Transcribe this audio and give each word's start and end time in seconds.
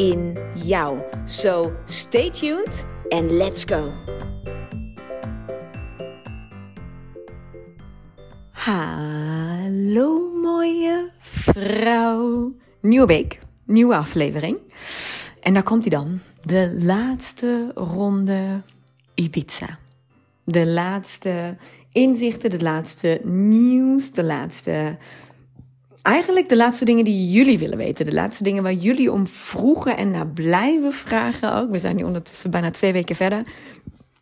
in 0.00 0.38
jou. 0.54 0.98
So 1.24 1.72
stay 1.84 2.30
tuned 2.30 2.84
and 3.08 3.30
let's 3.30 3.64
go. 3.64 3.92
Hallo 8.50 10.30
mooie 10.42 11.10
vrouw. 11.20 12.52
Nieuwe 12.80 13.06
week, 13.06 13.38
nieuwe 13.66 13.96
aflevering. 13.96 14.58
En 15.40 15.52
daar 15.52 15.62
komt 15.62 15.82
hij 15.82 15.90
dan. 15.90 16.20
De 16.42 16.80
laatste 16.82 17.70
ronde 17.74 18.62
Ibiza. 19.14 19.78
De 20.44 20.66
laatste 20.66 21.56
inzichten, 21.92 22.50
de 22.50 22.60
laatste 22.62 23.20
nieuws, 23.24 24.12
de 24.12 24.24
laatste 24.24 24.98
eigenlijk 26.02 26.48
de 26.48 26.56
laatste 26.56 26.84
dingen 26.84 27.04
die 27.04 27.30
jullie 27.30 27.58
willen 27.58 27.78
weten. 27.78 28.04
De 28.04 28.12
laatste 28.12 28.42
dingen 28.42 28.62
waar 28.62 28.72
jullie 28.72 29.12
om 29.12 29.26
vroegen 29.26 29.96
en 29.96 30.10
naar 30.10 30.26
blijven 30.26 30.92
vragen 30.92 31.54
ook. 31.54 31.70
We 31.70 31.78
zijn 31.78 31.96
nu 31.96 32.02
ondertussen 32.02 32.50
bijna 32.50 32.70
twee 32.70 32.92
weken 32.92 33.16
verder. 33.16 33.42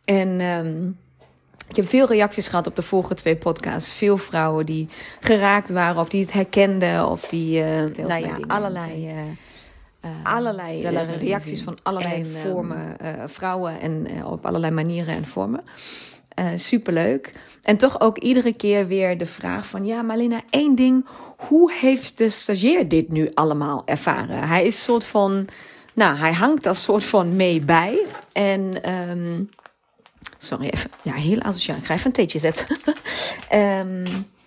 En 0.05 0.41
um, 0.41 0.97
ik 1.67 1.75
heb 1.75 1.89
veel 1.89 2.07
reacties 2.07 2.47
gehad 2.47 2.67
op 2.67 2.75
de 2.75 2.81
vorige 2.81 3.13
twee 3.13 3.35
podcasts. 3.35 3.91
Veel 3.91 4.17
vrouwen 4.17 4.65
die 4.65 4.87
geraakt 5.19 5.69
waren 5.69 6.01
of 6.01 6.09
die 6.09 6.21
het 6.21 6.33
herkenden. 6.33 7.09
Of 7.09 7.27
die, 7.27 7.59
uh, 7.59 7.65
nou 8.07 8.25
ja, 8.25 8.37
allerlei... 8.47 9.05
Uh, 9.05 9.17
uh, 10.05 10.11
allerlei 10.23 10.87
reacties 11.17 11.63
van 11.63 11.77
allerlei 11.83 12.25
vormen, 12.25 12.97
vrouwen 13.25 13.79
en 13.79 14.25
op 14.25 14.45
allerlei 14.45 14.73
manieren 14.73 15.15
en 15.15 15.25
vormen. 15.25 15.61
Superleuk. 16.55 17.33
En 17.63 17.77
toch 17.77 17.99
ook 17.99 18.17
iedere 18.17 18.53
keer 18.53 18.87
weer 18.87 19.17
de 19.17 19.25
vraag 19.25 19.67
van... 19.67 19.85
ja, 19.85 20.01
Marlena, 20.01 20.41
één 20.49 20.75
ding 20.75 21.05
hoe 21.47 21.73
heeft 21.73 22.17
de 22.17 22.29
stagiair 22.29 22.87
dit 22.87 23.11
nu 23.11 23.31
allemaal 23.33 23.81
ervaren? 23.85 24.47
Hij 24.47 24.65
is 24.65 24.83
soort 24.83 25.03
van, 25.03 25.47
nou, 25.93 26.17
hij 26.17 26.33
hangt 26.33 26.65
als 26.65 26.81
soort 26.81 27.03
van 27.03 27.35
mee 27.35 27.59
bij. 27.59 28.05
En, 28.31 28.89
um, 29.09 29.49
sorry 30.37 30.67
even, 30.67 30.91
ja, 31.01 31.13
heel 31.13 31.41
asociaal. 31.41 31.77
Ik 31.77 31.85
ga 31.85 31.93
even 31.93 32.05
een 32.05 32.11
theetje 32.11 32.39
zetten. 32.39 32.77
um, 33.53 34.03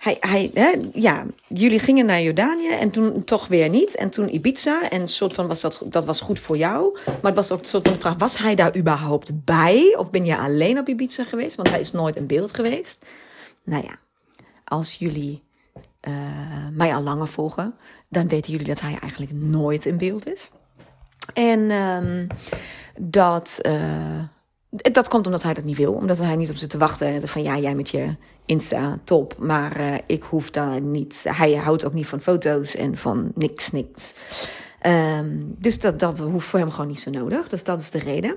hij, 0.00 0.16
hij, 0.20 0.90
ja, 0.92 1.24
jullie 1.48 1.78
gingen 1.78 2.06
naar 2.06 2.22
Jordanië 2.22 2.70
en 2.70 2.90
toen 2.90 3.24
toch 3.24 3.46
weer 3.46 3.68
niet. 3.68 3.94
En 3.94 4.10
toen 4.10 4.34
Ibiza. 4.34 4.90
En 4.90 5.08
soort 5.08 5.32
van 5.32 5.46
was 5.46 5.60
dat, 5.60 5.82
dat 5.84 6.04
was 6.04 6.20
goed 6.20 6.40
voor 6.40 6.56
jou. 6.56 6.98
Maar 7.04 7.16
het 7.20 7.34
was 7.34 7.52
ook 7.52 7.58
een 7.58 7.64
soort 7.64 7.88
van 7.88 7.98
vraag: 7.98 8.14
was 8.18 8.38
hij 8.38 8.54
daar 8.54 8.76
überhaupt 8.76 9.44
bij? 9.44 9.94
Of 9.98 10.10
ben 10.10 10.24
je 10.24 10.36
alleen 10.36 10.78
op 10.78 10.88
Ibiza 10.88 11.24
geweest? 11.24 11.56
Want 11.56 11.70
hij 11.70 11.80
is 11.80 11.92
nooit 11.92 12.16
in 12.16 12.26
beeld 12.26 12.54
geweest. 12.54 13.04
Nou 13.64 13.84
ja, 13.84 13.98
als 14.64 14.94
jullie 14.94 15.42
uh, 16.08 16.14
mij 16.72 16.94
al 16.94 17.02
langer 17.02 17.28
volgen, 17.28 17.74
dan 18.08 18.28
weten 18.28 18.50
jullie 18.50 18.66
dat 18.66 18.80
hij 18.80 18.98
eigenlijk 19.00 19.32
nooit 19.32 19.86
in 19.86 19.96
beeld 19.96 20.26
is. 20.26 20.50
En 21.34 21.70
um, 21.70 22.26
dat, 23.00 23.58
uh, 23.62 24.22
dat 24.70 25.08
komt 25.08 25.26
omdat 25.26 25.42
hij 25.42 25.54
dat 25.54 25.64
niet 25.64 25.76
wil. 25.76 25.92
Omdat 25.92 26.18
hij 26.18 26.36
niet 26.36 26.50
op 26.50 26.56
zit 26.56 26.70
te 26.70 26.78
wachten. 26.78 27.28
Van 27.28 27.42
ja, 27.42 27.58
jij 27.58 27.74
met 27.74 27.88
je 27.88 28.14
Insta, 28.46 28.98
top. 29.04 29.34
Maar 29.38 29.80
uh, 29.80 29.94
ik 30.06 30.22
hoef 30.22 30.50
daar 30.50 30.80
niet. 30.80 31.24
Hij 31.28 31.54
houdt 31.54 31.84
ook 31.84 31.92
niet 31.92 32.06
van 32.06 32.20
foto's 32.20 32.74
en 32.74 32.96
van 32.96 33.32
niks, 33.34 33.70
niks. 33.70 34.02
Um, 34.86 35.54
dus 35.58 35.80
dat, 35.80 35.98
dat 35.98 36.18
hoeft 36.18 36.46
voor 36.46 36.58
hem 36.58 36.70
gewoon 36.70 36.86
niet 36.86 37.00
zo 37.00 37.10
nodig. 37.10 37.48
Dus 37.48 37.64
dat 37.64 37.80
is 37.80 37.90
de 37.90 37.98
reden. 37.98 38.36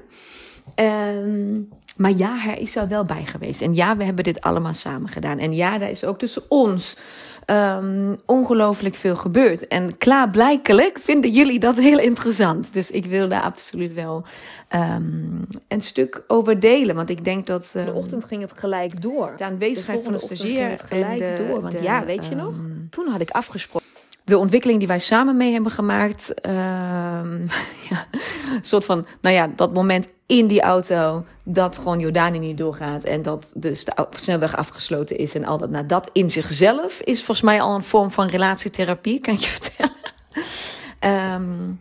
Um, 0.75 1.69
maar 1.95 2.11
ja, 2.11 2.35
hij 2.35 2.57
is 2.57 2.75
er 2.75 2.87
wel 2.87 3.05
bij 3.05 3.25
geweest. 3.25 3.61
En 3.61 3.75
ja, 3.75 3.97
we 3.97 4.03
hebben 4.03 4.23
dit 4.23 4.41
allemaal 4.41 4.73
samen 4.73 5.09
gedaan. 5.09 5.39
En 5.39 5.53
ja, 5.53 5.77
daar 5.77 5.89
is 5.89 6.05
ook 6.05 6.19
tussen 6.19 6.43
ons 6.49 6.97
um, 7.45 8.17
ongelooflijk 8.25 8.95
veel 8.95 9.15
gebeurd. 9.15 9.67
En 9.67 9.97
klaarblijkelijk 9.97 10.99
vinden 10.99 11.31
jullie 11.31 11.59
dat 11.59 11.75
heel 11.75 11.99
interessant. 11.99 12.73
Dus 12.73 12.91
ik 12.91 13.05
wil 13.05 13.27
daar 13.27 13.41
absoluut 13.41 13.93
wel 13.93 14.23
um, 14.75 15.47
een 15.67 15.81
stuk 15.81 16.23
over 16.27 16.59
delen. 16.59 16.95
Want 16.95 17.09
ik 17.09 17.23
denk 17.23 17.47
dat. 17.47 17.69
De 17.73 17.93
ochtend 17.93 18.25
ging 18.25 18.41
het 18.41 18.53
gelijk 18.55 19.01
door. 19.01 19.33
De 19.37 19.43
aanwezigheid 19.43 19.97
de 19.97 20.03
van 20.03 20.13
de 20.13 20.19
stagiair. 20.19 20.69
het 20.69 20.83
gelijk 20.83 21.37
de, 21.37 21.45
door. 21.47 21.61
Want 21.61 21.81
ja, 21.81 22.05
weet 22.05 22.25
je 22.25 22.35
nog? 22.35 22.53
Toen 22.89 23.07
had 23.07 23.21
ik 23.21 23.29
afgesproken 23.29 23.82
de 24.23 24.37
ontwikkeling 24.37 24.79
die 24.79 24.87
wij 24.87 24.99
samen 24.99 25.37
mee 25.37 25.53
hebben 25.53 25.71
gemaakt. 25.71 26.33
Uh, 26.45 26.51
ja, 27.89 28.05
een 28.51 28.59
soort 28.61 28.85
van, 28.85 29.05
nou 29.21 29.35
ja, 29.35 29.49
dat 29.55 29.73
moment 29.73 30.07
in 30.25 30.47
die 30.47 30.61
auto 30.61 31.25
dat 31.43 31.77
gewoon 31.77 31.99
Jordanië 31.99 32.39
niet 32.39 32.57
doorgaat 32.57 33.03
en 33.03 33.21
dat 33.21 33.53
dus 33.55 33.85
de 33.85 34.07
snelweg 34.15 34.55
afgesloten 34.55 35.17
is 35.17 35.35
en 35.35 35.45
al 35.45 35.57
dat. 35.57 35.69
Nou, 35.69 35.85
dat 35.85 36.09
in 36.13 36.29
zichzelf 36.29 37.01
is 37.01 37.17
volgens 37.17 37.41
mij 37.41 37.61
al 37.61 37.75
een 37.75 37.83
vorm 37.83 38.11
van 38.11 38.27
relatietherapie, 38.27 39.19
kan 39.19 39.33
je 39.33 39.47
vertellen. 39.59 39.93
um, 41.33 41.79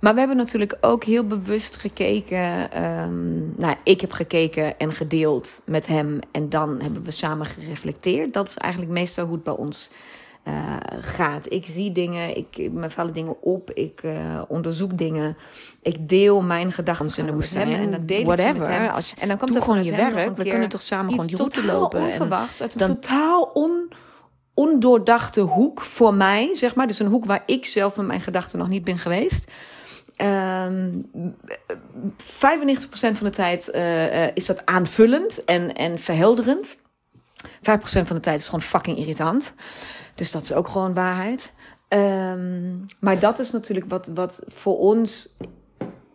maar 0.00 0.12
we 0.12 0.18
hebben 0.18 0.36
natuurlijk 0.36 0.76
ook 0.80 1.04
heel 1.04 1.26
bewust 1.26 1.76
gekeken. 1.76 2.82
Um, 2.84 3.54
nou, 3.56 3.76
ik 3.84 4.00
heb 4.00 4.12
gekeken 4.12 4.78
en 4.78 4.92
gedeeld 4.92 5.62
met 5.66 5.86
hem 5.86 6.18
en 6.32 6.48
dan 6.48 6.80
hebben 6.80 7.02
we 7.02 7.10
samen 7.10 7.46
gereflecteerd. 7.46 8.32
Dat 8.32 8.48
is 8.48 8.56
eigenlijk 8.56 8.92
meestal 8.92 9.24
hoe 9.24 9.34
het 9.34 9.44
bij 9.44 9.56
ons 9.56 9.90
uh, 10.48 10.76
gaat. 11.00 11.52
Ik 11.52 11.66
zie 11.66 11.92
dingen, 11.92 12.36
ik, 12.36 12.72
me 12.72 12.90
vallen 12.90 13.14
dingen 13.14 13.42
op, 13.42 13.70
ik 13.70 14.02
uh, 14.02 14.42
onderzoek 14.48 14.98
dingen, 14.98 15.36
ik 15.82 16.08
deel 16.08 16.42
mijn 16.42 16.72
gedachten 16.72 17.18
in 17.18 17.26
de 17.26 17.32
woestijn 17.32 17.72
en 17.72 17.90
dan 17.90 18.06
deel 18.06 18.24
whatever. 18.24 18.54
ik 18.54 18.58
met 18.58 18.68
hem. 18.68 18.88
Als, 18.88 19.14
en 19.18 19.28
dan 19.28 19.38
komt 19.38 19.54
er 19.54 19.62
gewoon 19.62 19.84
je 19.84 19.96
werk. 19.96 20.36
We 20.36 20.48
kunnen 20.48 20.68
toch 20.68 20.82
samen 20.82 21.10
gewoon 21.10 21.26
die 21.26 21.36
route 21.36 21.64
lopen. 21.64 22.00
Onverwacht, 22.00 22.60
uit 22.60 22.72
een 22.72 22.78
dan, 22.78 22.88
totaal 22.88 23.50
on, 23.54 23.92
ondoordachte 24.54 25.40
hoek 25.40 25.80
voor 25.80 26.14
mij, 26.14 26.50
zeg 26.52 26.74
maar. 26.74 26.86
Dus 26.86 26.98
een 26.98 27.06
hoek 27.06 27.24
waar 27.24 27.42
ik 27.46 27.66
zelf 27.66 27.96
met 27.96 28.06
mijn 28.06 28.20
gedachten 28.20 28.58
nog 28.58 28.68
niet 28.68 28.84
ben 28.84 28.98
geweest. 28.98 29.50
Um, 30.66 31.10
95% 31.12 32.20
van 32.90 33.14
de 33.20 33.30
tijd 33.30 33.70
uh, 33.74 34.36
is 34.36 34.46
dat 34.46 34.66
aanvullend 34.66 35.44
en, 35.44 35.74
en 35.74 35.98
verhelderend. 35.98 36.76
5% 37.46 37.60
van 37.80 38.16
de 38.16 38.20
tijd 38.20 38.40
is 38.40 38.44
gewoon 38.44 38.62
fucking 38.62 38.98
irritant. 38.98 39.54
Dus 40.14 40.30
dat 40.30 40.42
is 40.42 40.52
ook 40.52 40.68
gewoon 40.68 40.94
waarheid. 40.94 41.52
Um, 41.88 42.84
maar 43.00 43.18
dat 43.18 43.38
is 43.38 43.50
natuurlijk 43.50 43.90
wat, 43.90 44.06
wat 44.06 44.44
voor 44.46 44.78
ons 44.78 45.36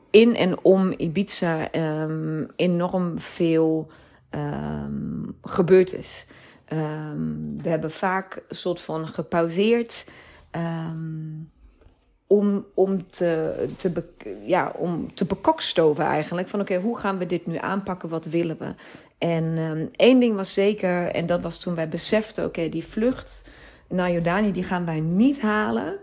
in 0.09 0.35
en 0.35 0.63
om 0.63 0.93
Ibiza 0.97 1.75
um, 1.75 2.47
enorm 2.55 3.19
veel 3.19 3.91
um, 4.29 5.37
gebeurd 5.41 5.93
is. 5.93 6.25
we 7.57 7.69
hebben 7.69 7.91
vaak 7.91 8.43
een 8.47 8.55
soort 8.55 8.81
van 8.81 9.07
gepauzeerd 9.07 10.05
om, 12.37 12.65
om, 12.73 13.07
te, 13.07 13.65
te, 13.77 14.03
ja, 14.45 14.73
om 14.77 15.13
te 15.13 15.25
bekokstoven 15.25 16.05
eigenlijk. 16.05 16.47
Van 16.47 16.59
oké, 16.59 16.77
hoe 16.77 16.97
gaan 16.97 17.17
we 17.17 17.25
dit 17.25 17.47
nu 17.47 17.57
aanpakken? 17.57 18.09
Wat 18.09 18.25
willen 18.25 18.57
we? 18.59 18.73
En 19.17 19.89
één 19.95 20.19
ding 20.19 20.35
was 20.35 20.53
zeker, 20.53 21.07
en 21.07 21.25
dat 21.25 21.41
was 21.41 21.59
toen 21.59 21.75
wij 21.75 21.89
beseften, 21.89 22.45
oké, 22.45 22.69
die 22.69 22.83
vlucht 22.85 23.49
naar 23.89 24.11
Jordanië, 24.11 24.51
die 24.51 24.63
gaan 24.63 24.85
wij 24.85 24.99
niet 24.99 25.41
halen. 25.41 25.97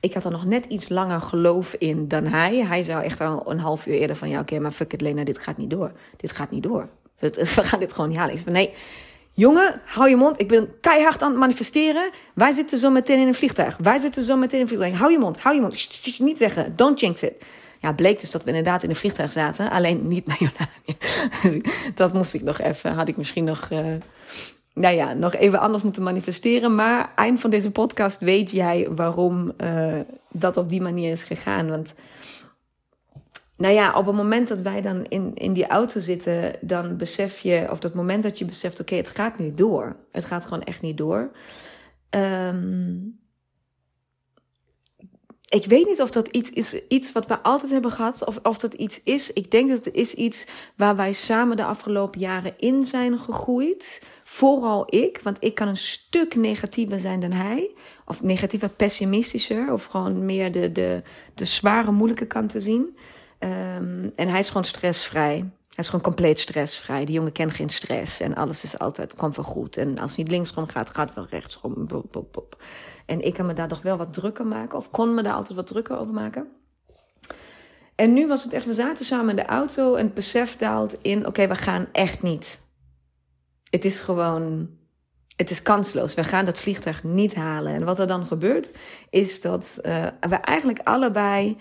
Ik 0.00 0.14
had 0.14 0.24
er 0.24 0.30
nog 0.30 0.44
net 0.44 0.64
iets 0.64 0.88
langer 0.88 1.20
geloof 1.20 1.74
in 1.74 2.08
dan 2.08 2.26
hij. 2.26 2.64
Hij 2.64 2.82
zou 2.82 3.02
echt 3.02 3.20
al 3.20 3.50
een 3.50 3.58
half 3.58 3.86
uur 3.86 3.94
eerder 3.94 4.16
van... 4.16 4.28
ja, 4.28 4.40
oké, 4.40 4.58
maar 4.58 4.70
fuck 4.70 4.92
it, 4.92 5.00
Lena, 5.00 5.24
dit 5.24 5.38
gaat 5.38 5.56
niet 5.56 5.70
door. 5.70 5.92
Dit 6.16 6.32
gaat 6.32 6.50
niet 6.50 6.62
door. 6.62 6.88
We 7.18 7.46
gaan 7.68 7.80
dit 7.80 7.92
gewoon 7.92 8.08
niet 8.08 8.18
halen. 8.18 8.34
Ik 8.34 8.40
zei 8.40 8.54
nee, 8.54 8.72
jongen, 9.36 9.80
hou 9.84 10.08
je 10.08 10.16
mond. 10.16 10.40
Ik 10.40 10.48
ben 10.48 10.68
keihard 10.80 11.22
aan 11.22 11.30
het 11.30 11.38
manifesteren. 11.38 12.10
Wij 12.34 12.52
zitten 12.52 12.78
zo 12.78 12.90
meteen 12.90 13.20
in 13.20 13.26
een 13.26 13.34
vliegtuig. 13.34 13.76
Wij 13.76 13.98
zitten 13.98 14.22
zo 14.22 14.36
meteen 14.36 14.56
in 14.56 14.60
een 14.60 14.68
vliegtuig. 14.68 14.98
Hou 14.98 15.12
je 15.12 15.18
mond, 15.18 15.38
hou 15.38 15.54
je 15.54 15.60
mond. 15.60 16.18
Niet 16.18 16.38
zeggen, 16.38 16.76
don't 16.76 17.00
jinx 17.00 17.22
it. 17.22 17.44
Ja, 17.80 17.92
bleek 17.92 18.20
dus 18.20 18.30
dat 18.30 18.42
we 18.42 18.48
inderdaad 18.48 18.82
in 18.82 18.88
een 18.88 18.96
vliegtuig 18.96 19.32
zaten. 19.32 19.70
Alleen 19.70 20.08
niet 20.08 20.26
naar 20.26 20.38
Jordanië. 20.38 21.62
dat 21.94 22.12
moest 22.12 22.34
ik 22.34 22.42
nog 22.42 22.60
even, 22.60 22.92
had 22.92 23.08
ik 23.08 23.16
misschien 23.16 23.44
nog... 23.44 23.68
Uh, 23.72 23.86
nou 24.74 24.94
ja, 24.94 25.12
nog 25.12 25.34
even 25.34 25.60
anders 25.60 25.82
moeten 25.82 26.02
manifesteren. 26.02 26.74
Maar 26.74 27.12
eind 27.14 27.40
van 27.40 27.50
deze 27.50 27.70
podcast 27.70 28.20
weet 28.20 28.50
jij 28.50 28.88
waarom 28.90 29.52
uh, 29.58 29.94
dat 30.32 30.56
op 30.56 30.68
die 30.68 30.80
manier 30.80 31.12
is 31.12 31.22
gegaan. 31.22 31.68
Want 31.68 31.94
nou 33.56 33.74
ja, 33.74 33.94
op 33.94 34.06
het 34.06 34.14
moment 34.14 34.48
dat 34.48 34.60
wij 34.60 34.80
dan 34.80 35.04
in, 35.04 35.34
in 35.34 35.52
die 35.52 35.66
auto 35.66 36.00
zitten, 36.00 36.56
dan 36.60 36.96
besef 36.96 37.38
je, 37.38 37.66
of 37.70 37.78
dat 37.78 37.94
moment 37.94 38.22
dat 38.22 38.38
je 38.38 38.44
beseft, 38.44 38.80
oké, 38.80 38.94
het 38.94 39.08
gaat 39.08 39.38
niet 39.38 39.56
door. 39.56 39.96
Het 40.12 40.24
gaat 40.24 40.44
gewoon 40.44 40.62
echt 40.62 40.80
niet 40.80 40.96
door. 40.96 41.30
Um, 42.10 43.18
ik 45.48 45.64
weet 45.64 45.86
niet 45.86 46.02
of 46.02 46.10
dat 46.10 46.28
iets 46.28 46.50
is 46.50 46.86
iets 46.88 47.12
wat 47.12 47.26
we 47.26 47.42
altijd 47.42 47.70
hebben 47.70 47.90
gehad. 47.90 48.24
Of 48.24 48.38
of 48.42 48.58
dat 48.58 48.74
iets 48.74 49.00
is. 49.04 49.32
Ik 49.32 49.50
denk 49.50 49.68
dat 49.70 49.84
het 49.84 49.94
is 49.94 50.14
iets 50.14 50.46
waar 50.76 50.96
wij 50.96 51.12
samen 51.12 51.56
de 51.56 51.64
afgelopen 51.64 52.20
jaren 52.20 52.54
in 52.56 52.86
zijn 52.86 53.18
gegroeid. 53.18 54.02
Vooral 54.24 54.94
ik, 54.94 55.20
want 55.22 55.36
ik 55.40 55.54
kan 55.54 55.68
een 55.68 55.76
stuk 55.76 56.34
negatiever 56.34 57.00
zijn 57.00 57.20
dan 57.20 57.32
hij. 57.32 57.74
Of 58.06 58.22
negatiever, 58.22 58.68
pessimistischer. 58.68 59.72
Of 59.72 59.84
gewoon 59.84 60.24
meer 60.24 60.52
de, 60.52 60.72
de, 60.72 61.02
de 61.34 61.44
zware, 61.44 61.90
moeilijke 61.90 62.26
kant 62.26 62.50
te 62.50 62.60
zien. 62.60 62.96
Um, 63.38 64.12
en 64.16 64.28
hij 64.28 64.38
is 64.38 64.48
gewoon 64.48 64.64
stressvrij. 64.64 65.34
Hij 65.68 65.84
is 65.84 65.86
gewoon 65.86 66.04
compleet 66.04 66.40
stressvrij. 66.40 67.04
Die 67.04 67.14
jongen 67.14 67.32
kent 67.32 67.52
geen 67.52 67.68
stress. 67.68 68.20
En 68.20 68.34
alles 68.34 68.62
is 68.62 68.78
altijd, 68.78 69.16
komt 69.16 69.36
wel 69.36 69.44
goed. 69.44 69.76
En 69.76 69.98
als 69.98 70.10
het 70.10 70.18
niet 70.18 70.28
linksom 70.28 70.66
gaat, 70.66 70.90
gaat 70.90 71.14
wel 71.14 71.26
rechtsom. 71.30 71.86
En 73.06 73.20
ik 73.20 73.34
kan 73.34 73.46
me 73.46 73.52
daar 73.52 73.68
toch 73.68 73.82
wel 73.82 73.96
wat 73.96 74.12
drukker 74.12 74.46
maken. 74.46 74.78
Of 74.78 74.90
kon 74.90 75.14
me 75.14 75.22
daar 75.22 75.34
altijd 75.34 75.56
wat 75.56 75.66
drukker 75.66 75.98
over 75.98 76.14
maken. 76.14 76.48
En 77.94 78.12
nu 78.12 78.26
was 78.26 78.44
het 78.44 78.52
echt, 78.52 78.64
we 78.64 78.72
zaten 78.72 79.04
samen 79.04 79.30
in 79.30 79.36
de 79.36 79.44
auto 79.44 79.94
en 79.94 80.04
het 80.04 80.14
besef 80.14 80.56
daalt 80.56 80.98
in, 81.02 81.26
oké, 81.26 81.46
we 81.46 81.54
gaan 81.54 81.86
echt 81.92 82.22
niet. 82.22 82.60
Het 83.70 83.84
is 83.84 84.00
gewoon, 84.00 84.68
het 85.36 85.50
is 85.50 85.62
kansloos. 85.62 86.14
We 86.14 86.24
gaan 86.24 86.44
dat 86.44 86.60
vliegtuig 86.60 87.04
niet 87.04 87.34
halen. 87.34 87.74
En 87.74 87.84
wat 87.84 87.98
er 87.98 88.06
dan 88.06 88.26
gebeurt, 88.26 88.72
is 89.10 89.40
dat 89.40 89.78
uh, 89.82 90.06
we 90.20 90.36
eigenlijk 90.36 90.78
allebei 90.84 91.56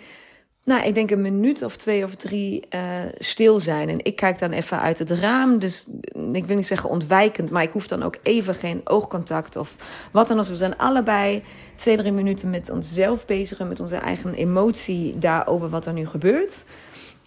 nou, 0.65 0.83
ik 0.83 0.93
denk 0.93 1.11
een 1.11 1.21
minuut 1.21 1.61
of 1.61 1.75
twee 1.75 2.03
of 2.03 2.15
drie 2.15 2.67
uh, 2.69 2.99
stil 3.17 3.59
zijn. 3.59 3.89
En 3.89 3.99
ik 4.03 4.15
kijk 4.15 4.39
dan 4.39 4.51
even 4.51 4.79
uit 4.79 4.99
het 4.99 5.11
raam. 5.11 5.59
Dus 5.59 5.87
ik 6.31 6.45
wil 6.45 6.55
niet 6.55 6.67
zeggen 6.67 6.89
ontwijkend, 6.89 7.49
maar 7.49 7.63
ik 7.63 7.71
hoef 7.71 7.87
dan 7.87 8.03
ook 8.03 8.17
even 8.23 8.55
geen 8.55 8.81
oogcontact 8.83 9.55
of 9.55 9.75
wat 10.11 10.27
dan 10.27 10.37
als. 10.37 10.49
We 10.49 10.55
zijn 10.55 10.77
allebei 10.77 11.43
twee, 11.75 11.97
drie 11.97 12.11
minuten 12.11 12.49
met 12.49 12.69
onszelf 12.69 13.25
bezig 13.25 13.59
en 13.59 13.67
met 13.67 13.79
onze 13.79 13.95
eigen 13.95 14.33
emotie 14.33 15.19
daarover 15.19 15.69
wat 15.69 15.85
er 15.85 15.93
nu 15.93 16.07
gebeurt. 16.07 16.65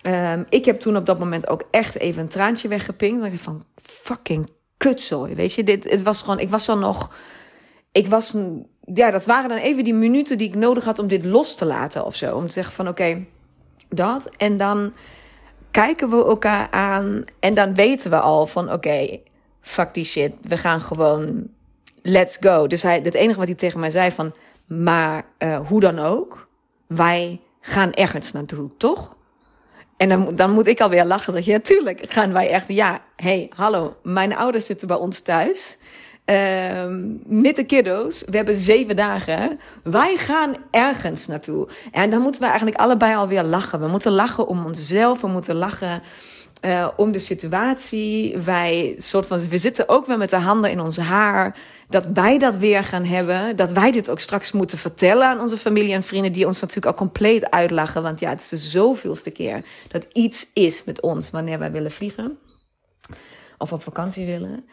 Um, 0.02 0.46
ik 0.48 0.64
heb 0.64 0.80
toen 0.80 0.96
op 0.96 1.06
dat 1.06 1.18
moment 1.18 1.48
ook 1.48 1.64
echt 1.70 1.98
even 1.98 2.22
een 2.22 2.28
traantje 2.28 2.68
weggepinkt. 2.68 3.22
Dat 3.22 3.32
ik 3.32 3.38
van 3.38 3.64
fucking 3.82 4.50
kutzooi. 4.76 5.34
Weet 5.34 5.54
je, 5.54 5.64
dit, 5.64 5.90
het 5.90 6.02
was 6.02 6.22
gewoon, 6.22 6.38
ik 6.38 6.50
was 6.50 6.66
dan 6.66 6.78
nog. 6.78 7.14
Ik 7.92 8.06
was 8.06 8.36
ja, 8.94 9.10
dat 9.10 9.26
waren 9.26 9.48
dan 9.48 9.58
even 9.58 9.84
die 9.84 9.94
minuten 9.94 10.38
die 10.38 10.48
ik 10.48 10.54
nodig 10.54 10.84
had 10.84 10.98
om 10.98 11.06
dit 11.06 11.24
los 11.24 11.54
te 11.54 11.64
laten 11.64 12.04
of 12.04 12.14
zo. 12.14 12.36
Om 12.36 12.46
te 12.46 12.52
zeggen 12.52 12.74
van 12.74 12.88
oké, 12.88 13.24
dat. 13.88 14.30
En 14.36 14.56
dan 14.56 14.92
kijken 15.70 16.10
we 16.10 16.24
elkaar 16.24 16.70
aan 16.70 17.24
en 17.40 17.54
dan 17.54 17.74
weten 17.74 18.10
we 18.10 18.20
al 18.20 18.46
van 18.46 18.72
oké, 18.72 19.18
fuck 19.60 19.94
die 19.94 20.04
shit. 20.04 20.32
We 20.42 20.56
gaan 20.56 20.80
gewoon, 20.80 21.48
let's 22.02 22.36
go. 22.40 22.66
Dus 22.66 22.82
hij, 22.82 23.00
het 23.02 23.14
enige 23.14 23.38
wat 23.38 23.48
hij 23.48 23.56
tegen 23.56 23.80
mij 23.80 23.90
zei 23.90 24.10
van, 24.10 24.34
maar 24.66 25.24
uh, 25.38 25.66
hoe 25.66 25.80
dan 25.80 25.98
ook, 25.98 26.48
wij 26.86 27.40
gaan 27.60 27.92
ergens 27.92 28.32
naartoe, 28.32 28.70
toch? 28.76 29.16
En 29.96 30.08
dan, 30.08 30.36
dan 30.36 30.50
moet 30.50 30.66
ik 30.66 30.80
alweer 30.80 31.04
lachen. 31.04 31.34
Je, 31.34 31.50
ja, 31.50 31.58
tuurlijk 31.60 32.00
gaan 32.08 32.32
wij 32.32 32.50
echt. 32.50 32.68
Ja, 32.68 33.00
hey, 33.16 33.50
hallo, 33.54 33.96
mijn 34.02 34.36
ouders 34.36 34.66
zitten 34.66 34.88
bij 34.88 34.96
ons 34.96 35.20
thuis. 35.20 35.78
Um, 36.30 37.20
met 37.26 37.56
de 37.56 37.64
kiddo's. 37.64 38.24
We 38.26 38.36
hebben 38.36 38.54
zeven 38.54 38.96
dagen. 38.96 39.60
Wij 39.82 40.16
gaan 40.16 40.54
ergens 40.70 41.26
naartoe. 41.26 41.68
En 41.92 42.10
dan 42.10 42.20
moeten 42.20 42.40
we 42.40 42.46
eigenlijk 42.46 42.76
allebei 42.76 43.14
alweer 43.14 43.42
lachen. 43.42 43.80
We 43.80 43.86
moeten 43.86 44.12
lachen 44.12 44.46
om 44.46 44.64
onszelf. 44.64 45.20
We 45.20 45.26
moeten 45.26 45.54
lachen 45.54 46.02
uh, 46.60 46.88
om 46.96 47.12
de 47.12 47.18
situatie. 47.18 48.38
Wij, 48.38 48.94
soort 48.98 49.26
van, 49.26 49.48
we 49.48 49.58
zitten 49.58 49.88
ook 49.88 50.06
weer 50.06 50.18
met 50.18 50.30
de 50.30 50.36
handen 50.36 50.70
in 50.70 50.80
ons 50.80 50.96
haar. 50.96 51.56
Dat 51.88 52.06
wij 52.06 52.38
dat 52.38 52.56
weer 52.56 52.84
gaan 52.84 53.04
hebben. 53.04 53.56
Dat 53.56 53.70
wij 53.70 53.90
dit 53.90 54.10
ook 54.10 54.20
straks 54.20 54.52
moeten 54.52 54.78
vertellen 54.78 55.26
aan 55.26 55.40
onze 55.40 55.58
familie 55.58 55.92
en 55.92 56.02
vrienden. 56.02 56.32
Die 56.32 56.46
ons 56.46 56.60
natuurlijk 56.60 56.86
al 56.86 57.04
compleet 57.06 57.50
uitlachen. 57.50 58.02
Want 58.02 58.20
ja, 58.20 58.28
het 58.28 58.40
is 58.40 58.48
de 58.48 58.56
zoveelste 58.56 59.30
keer 59.30 59.64
dat 59.88 60.06
iets 60.12 60.46
is 60.52 60.84
met 60.84 61.00
ons 61.00 61.30
wanneer 61.30 61.58
wij 61.58 61.72
willen 61.72 61.90
vliegen. 61.90 62.38
Of 63.58 63.72
op 63.72 63.82
vakantie 63.82 64.26
willen. 64.26 64.64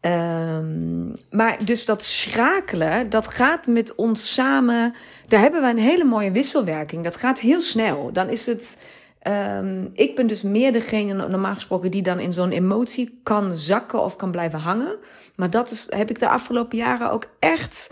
Um, 0.00 1.12
maar 1.30 1.64
dus 1.64 1.84
dat 1.84 2.04
schakelen, 2.04 3.10
dat 3.10 3.26
gaat 3.26 3.66
met 3.66 3.94
ons 3.94 4.32
samen. 4.32 4.94
Daar 5.26 5.40
hebben 5.40 5.62
we 5.62 5.68
een 5.68 5.78
hele 5.78 6.04
mooie 6.04 6.30
wisselwerking. 6.30 7.04
Dat 7.04 7.16
gaat 7.16 7.38
heel 7.38 7.60
snel. 7.60 8.12
Dan 8.12 8.28
is 8.28 8.46
het. 8.46 8.82
Um, 9.22 9.90
ik 9.94 10.14
ben 10.14 10.26
dus 10.26 10.42
meer 10.42 10.72
degene, 10.72 11.28
normaal 11.28 11.54
gesproken, 11.54 11.90
die 11.90 12.02
dan 12.02 12.18
in 12.18 12.32
zo'n 12.32 12.50
emotie 12.50 13.20
kan 13.22 13.56
zakken 13.56 14.02
of 14.02 14.16
kan 14.16 14.30
blijven 14.30 14.58
hangen. 14.58 14.96
Maar 15.36 15.50
dat 15.50 15.70
is, 15.70 15.86
heb 15.90 16.10
ik 16.10 16.18
de 16.18 16.28
afgelopen 16.28 16.78
jaren 16.78 17.10
ook 17.10 17.26
echt. 17.38 17.90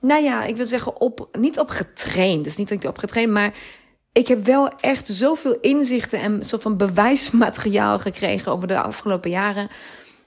Nou 0.00 0.22
ja, 0.22 0.44
ik 0.44 0.56
wil 0.56 0.66
zeggen, 0.66 1.00
op, 1.00 1.28
niet 1.38 1.58
op 1.58 1.68
getraind. 1.68 2.44
Dus 2.44 2.56
niet 2.56 2.68
dat 2.68 2.82
ik 2.82 2.88
op 2.88 2.98
getraind, 2.98 3.32
maar 3.32 3.54
ik 4.12 4.28
heb 4.28 4.44
wel 4.44 4.72
echt 4.80 5.08
zoveel 5.08 5.58
inzichten 5.60 6.20
en 6.20 6.44
soort 6.44 6.62
van 6.62 6.76
bewijsmateriaal 6.76 7.98
gekregen 7.98 8.52
over 8.52 8.68
de 8.68 8.80
afgelopen 8.80 9.30
jaren 9.30 9.68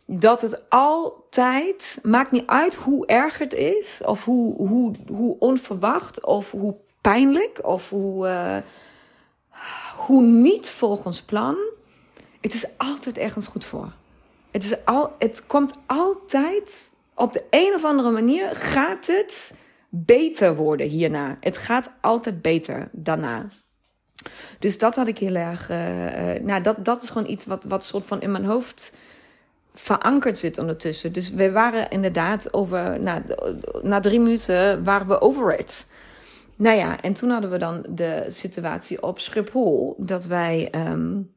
dat 0.10 0.42
het 0.42 0.70
altijd, 0.70 2.00
maakt 2.04 2.32
niet 2.32 2.48
uit 2.48 2.76
hoe 2.76 3.06
erg 3.06 3.38
het 3.38 3.54
is, 3.54 4.02
of 4.06 4.24
hoe, 4.24 4.56
hoe, 4.56 4.94
hoe 5.08 5.36
onverwacht, 5.40 6.26
of 6.26 6.52
hoe 6.52 6.76
pijnlijk, 7.02 7.60
of 7.62 7.90
hoe, 7.90 8.28
uh, 8.28 8.58
hoe 9.96 10.22
niet 10.22 10.70
volgens 10.70 11.22
plan. 11.22 11.56
Het 12.42 12.54
is 12.54 12.66
altijd 12.78 13.18
ergens 13.18 13.48
goed 13.48 13.66
voor. 13.66 13.92
Het, 14.52 14.64
is 14.64 14.86
al, 14.86 15.16
het 15.20 15.46
komt 15.48 15.74
altijd, 15.86 16.92
op 17.14 17.34
de 17.34 17.44
een 17.50 17.74
of 17.76 17.86
andere 17.86 18.12
manier 18.12 18.56
gaat 18.56 19.08
het 19.08 19.54
beter 19.90 20.56
worden 20.56 20.88
hierna. 20.88 21.38
Het 21.40 21.58
gaat 21.58 21.92
altijd 22.02 22.42
beter 22.42 22.90
daarna. 22.92 23.46
Dus 24.60 24.78
dat 24.78 24.96
had 24.96 25.08
ik 25.08 25.18
heel 25.18 25.36
erg. 25.36 25.70
Uh, 25.70 25.78
nou, 26.42 26.62
dat, 26.62 26.86
dat 26.86 27.02
is 27.02 27.10
gewoon 27.10 27.30
iets 27.30 27.46
wat, 27.46 27.64
wat 27.64 27.84
soort 27.84 28.06
van 28.06 28.22
in 28.22 28.32
mijn 28.32 28.46
hoofd 28.46 28.94
verankerd 29.80 30.38
zit 30.38 30.58
ondertussen. 30.58 31.14
Dus 31.14 31.32
we 31.32 31.52
waren 31.52 31.90
inderdaad 31.90 32.54
over, 32.54 33.00
na, 33.00 33.22
na 33.82 34.00
drie 34.00 34.20
minuten 34.20 34.84
waren 34.84 35.08
we 35.08 35.22
over 35.22 35.60
it. 35.60 35.88
Nou 36.56 36.78
ja, 36.78 37.02
en 37.02 37.14
toen 37.14 37.30
hadden 37.30 37.50
we 37.50 37.58
dan 37.58 37.86
de 37.90 38.26
situatie 38.28 39.04
op 39.04 39.20
Schiphol 39.20 39.96
dat 39.98 40.26
wij 40.26 40.72
um, 40.76 41.36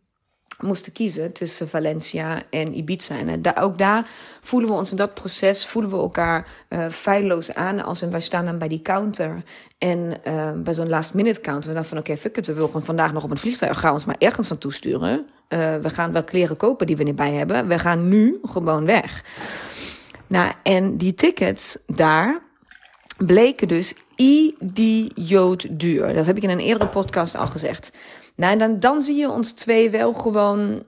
moesten 0.61 0.93
kiezen 0.93 1.33
tussen 1.33 1.69
Valencia 1.69 2.43
en 2.51 2.77
Ibiza. 2.77 3.19
En 3.19 3.43
daar, 3.43 3.63
ook 3.63 3.79
daar 3.79 4.09
voelen 4.41 4.71
we 4.71 4.77
ons 4.77 4.91
in 4.91 4.97
dat 4.97 5.15
proces, 5.15 5.67
voelen 5.67 5.91
we 5.91 5.97
elkaar 5.97 6.49
uh, 6.69 6.89
feilloos 6.89 7.55
aan. 7.55 7.85
Als 7.85 8.03
en 8.03 8.11
wij 8.11 8.21
staan 8.21 8.45
dan 8.45 8.59
bij 8.59 8.69
die 8.69 8.83
counter 8.83 9.43
en 9.79 10.17
uh, 10.27 10.53
bij 10.53 10.75
zo'n 10.75 10.89
last 10.89 11.15
minute 11.15 11.41
counter. 11.41 11.69
We 11.69 11.75
dachten 11.75 11.91
van 11.91 11.99
oké, 11.99 12.11
okay, 12.11 12.23
fuck 12.23 12.37
it, 12.37 12.47
we 12.47 12.53
willen 12.53 12.69
gewoon 12.69 12.85
vandaag 12.85 13.13
nog 13.13 13.25
op 13.25 13.31
een 13.31 13.37
vliegtuig. 13.37 13.81
Ga 13.81 13.93
ons 13.93 14.05
maar 14.05 14.17
ergens 14.19 14.49
naartoe 14.49 14.73
sturen. 14.73 15.27
Uh, 15.53 15.77
we 15.77 15.91
gaan 15.91 16.13
wel 16.13 16.25
kleren 16.25 16.57
kopen 16.57 16.87
die 16.87 16.97
we 16.97 17.03
niet 17.03 17.17
bij 17.17 17.33
hebben. 17.33 17.69
We 17.69 17.79
gaan 17.79 18.09
nu 18.09 18.39
gewoon 18.43 18.85
weg. 18.85 19.25
Nou, 20.27 20.53
en 20.63 20.97
die 20.97 21.15
tickets 21.15 21.79
daar 21.87 22.43
bleken 23.17 23.69
dus 23.69 23.95
idioot 24.17 25.67
duur. 25.71 26.15
Dat 26.15 26.27
heb 26.27 26.37
ik 26.37 26.43
in 26.43 26.51
een 26.51 26.61
eerdere 26.61 26.91
podcast 26.91 27.37
al 27.37 27.47
gezegd. 27.47 27.91
Nou, 28.35 28.53
en 28.53 28.59
dan, 28.59 28.81
dan 28.81 29.03
zie 29.03 29.17
je 29.17 29.31
ons 29.31 29.53
twee 29.53 29.91
wel 29.91 30.13
gewoon 30.13 30.83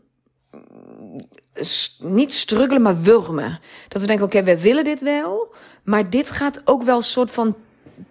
niet 1.98 2.32
struggelen, 2.32 2.82
maar 2.82 3.02
wurmen. 3.02 3.60
Dat 3.88 4.00
we 4.00 4.06
denken, 4.06 4.26
oké, 4.26 4.42
we 4.42 4.60
willen 4.60 4.84
dit 4.84 5.00
wel, 5.00 5.54
maar 5.82 6.10
dit 6.10 6.30
gaat 6.30 6.62
ook 6.64 6.82
wel 6.82 7.02
soort 7.02 7.30
van 7.30 7.56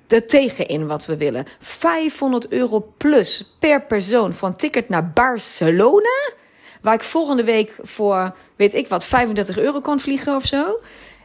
de 0.07 0.25
tegen 0.25 0.67
in 0.67 0.87
wat 0.87 1.05
we 1.05 1.17
willen. 1.17 1.45
500 1.59 2.47
euro 2.47 2.93
plus 2.97 3.55
per 3.59 3.81
persoon 3.81 4.33
een 4.41 4.55
ticket 4.55 4.89
naar 4.89 5.11
Barcelona. 5.11 6.39
Waar 6.81 6.93
ik 6.93 7.03
volgende 7.03 7.43
week 7.43 7.75
voor, 7.81 8.35
weet 8.55 8.73
ik 8.73 8.87
wat, 8.87 9.03
35 9.03 9.57
euro 9.57 9.79
kan 9.79 9.99
vliegen 9.99 10.35
of 10.35 10.45
zo. 10.45 10.79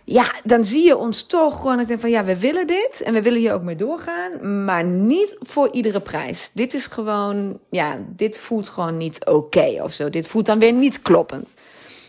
Ja, 0.04 0.34
dan 0.44 0.64
zie 0.64 0.84
je 0.84 0.96
ons 0.96 1.26
toch 1.26 1.60
gewoon 1.60 1.84
denk 1.84 2.00
van 2.00 2.10
ja, 2.10 2.24
we 2.24 2.38
willen 2.38 2.66
dit 2.66 3.00
en 3.04 3.12
we 3.12 3.22
willen 3.22 3.40
hier 3.40 3.52
ook 3.52 3.62
mee 3.62 3.76
doorgaan, 3.76 4.64
maar 4.64 4.84
niet 4.84 5.36
voor 5.40 5.70
iedere 5.72 6.00
prijs. 6.00 6.50
Dit 6.54 6.74
is 6.74 6.86
gewoon, 6.86 7.58
ja, 7.70 7.98
dit 8.08 8.38
voelt 8.38 8.68
gewoon 8.68 8.96
niet 8.96 9.24
oké 9.24 9.30
okay 9.30 9.78
of 9.78 9.92
zo. 9.92 10.10
Dit 10.10 10.26
voelt 10.26 10.46
dan 10.46 10.58
weer 10.58 10.72
niet 10.72 11.02
kloppend. 11.02 11.54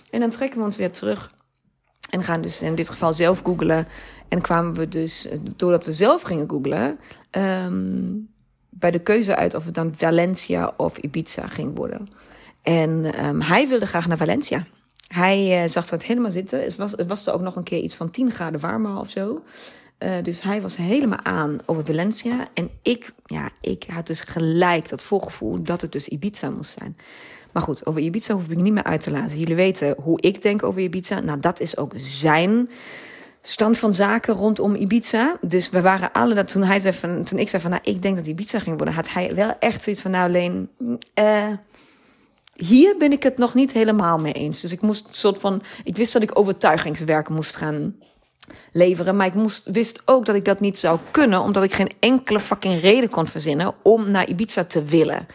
En 0.10 0.20
dan 0.20 0.30
trekken 0.30 0.60
we 0.60 0.66
ons 0.66 0.76
weer 0.76 0.92
terug 0.92 1.32
en 2.10 2.24
gaan 2.24 2.42
dus 2.42 2.62
in 2.62 2.76
dit 2.76 2.90
geval 2.90 3.14
zelf 3.14 3.42
googlen. 3.44 3.88
En 4.28 4.42
kwamen 4.42 4.74
we 4.74 4.88
dus, 4.88 5.28
doordat 5.56 5.86
we 5.86 5.92
zelf 5.92 6.22
gingen 6.22 6.50
googlen, 6.50 7.00
um, 7.32 8.30
bij 8.70 8.92
de 8.92 9.00
keuze 9.00 9.36
uit 9.36 9.54
of 9.54 9.66
het 9.66 9.74
dan 9.74 9.94
Valencia 9.96 10.74
of 10.78 10.98
Ibiza 10.98 11.48
ging 11.48 11.76
worden. 11.76 12.10
En 12.68 13.26
um, 13.26 13.42
hij 13.42 13.68
wilde 13.68 13.86
graag 13.86 14.08
naar 14.08 14.18
Valencia. 14.18 14.66
Hij 15.08 15.64
uh, 15.64 15.70
zag 15.70 15.88
dat 15.88 16.04
helemaal 16.04 16.32
zitten. 16.32 16.64
Het 16.64 16.76
was, 16.76 16.92
het 16.92 17.08
was 17.08 17.28
er 17.28 17.34
ook 17.34 17.42
nog 17.42 17.56
een 17.56 17.64
keer 17.64 17.80
iets 17.80 17.96
van 17.96 18.12
10 18.12 18.32
graden 18.32 18.60
warmer 18.60 19.00
of 19.00 19.10
zo. 19.10 19.44
Uh, 20.00 20.12
dus 20.24 20.42
hij 20.42 20.62
was 20.62 20.78
helemaal 20.78 21.24
aan 21.24 21.58
over 21.66 21.86
Valencia. 21.86 22.48
En 22.54 22.70
ik, 22.82 23.14
ja, 23.26 23.50
ik 23.62 23.86
had 23.92 24.08
dus 24.08 24.22
gelijk 24.22 24.90
dat 24.90 25.04
voorgevoel 25.04 25.64
dat 25.64 25.82
het 25.82 25.92
dus 25.92 26.08
Ibiza 26.08 26.50
moest 26.50 26.78
zijn. 26.80 26.98
Maar 27.52 27.64
goed, 27.64 27.86
over 27.86 28.02
Ibiza 28.02 28.34
hoef 28.34 28.48
ik 28.48 28.58
niet 28.58 28.74
meer 28.74 28.84
uit 28.84 29.02
te 29.02 29.12
laten. 29.12 29.40
Jullie 29.40 29.56
weten 29.56 29.96
hoe 30.02 30.22
ik 30.22 30.42
denk 30.42 30.64
over 30.64 30.82
Ibiza. 30.82 31.20
Nou, 31.20 31.40
dat 31.40 31.60
is 31.60 31.78
ook 31.78 31.92
zijn 31.96 32.70
stand 33.42 33.78
van 33.78 33.94
zaken 33.94 34.34
rondom 34.34 34.76
Ibiza. 34.76 35.38
Dus 35.42 35.70
we 35.70 35.82
waren 35.82 36.12
alle 36.12 36.34
dat 36.34 36.48
toen 36.48 36.64
hij 36.64 36.80
zei 36.80 36.94
van, 36.94 37.24
toen 37.24 37.40
ik 37.40 37.50
zei 37.50 37.62
van, 37.62 37.72
nou, 37.72 37.84
ik 37.86 38.02
denk 38.02 38.16
dat 38.16 38.26
Ibiza 38.26 38.60
ging 38.60 38.76
worden, 38.76 38.96
had 38.96 39.10
hij 39.10 39.36
wel 39.36 39.56
echt 39.60 39.84
zoiets 39.84 40.02
van, 40.02 40.12
nou, 40.12 40.28
alleen, 40.28 40.70
uh, 41.16 41.48
hier 42.58 42.98
ben 42.98 43.12
ik 43.12 43.24
het 43.24 43.38
nog 43.38 43.54
niet 43.54 43.72
helemaal 43.72 44.18
mee 44.18 44.34
eens. 44.34 44.62
Dus 44.62 44.72
ik 44.72 44.82
moest 44.82 45.16
soort 45.16 45.38
van, 45.38 45.62
ik 45.84 45.98
wist 45.98 46.14
dat 46.14 46.22
ik 46.22 46.40
overtuigingswerk 46.40 47.30
moest 47.30 47.56
gaan 47.56 47.96
leveren. 48.72 49.16
Maar 49.16 49.28
ik 49.28 49.34
moest, 49.34 49.70
wist 49.72 50.02
ook 50.06 50.26
dat 50.26 50.36
ik 50.36 50.46
dat 50.46 50.60
niet 50.60 50.78
zou 50.78 51.00
kunnen, 51.12 51.42
omdat 51.42 51.64
ik 51.64 51.74
geen 51.74 51.92
enkele 52.00 52.40
fucking 52.40 52.82
reden 52.82 53.10
kon 53.10 53.28
verzinnen 53.28 53.74
om 53.84 54.12
naar 54.12 54.30
Ibiza 54.30 54.64
te 54.64 54.84
willen. 54.84 55.28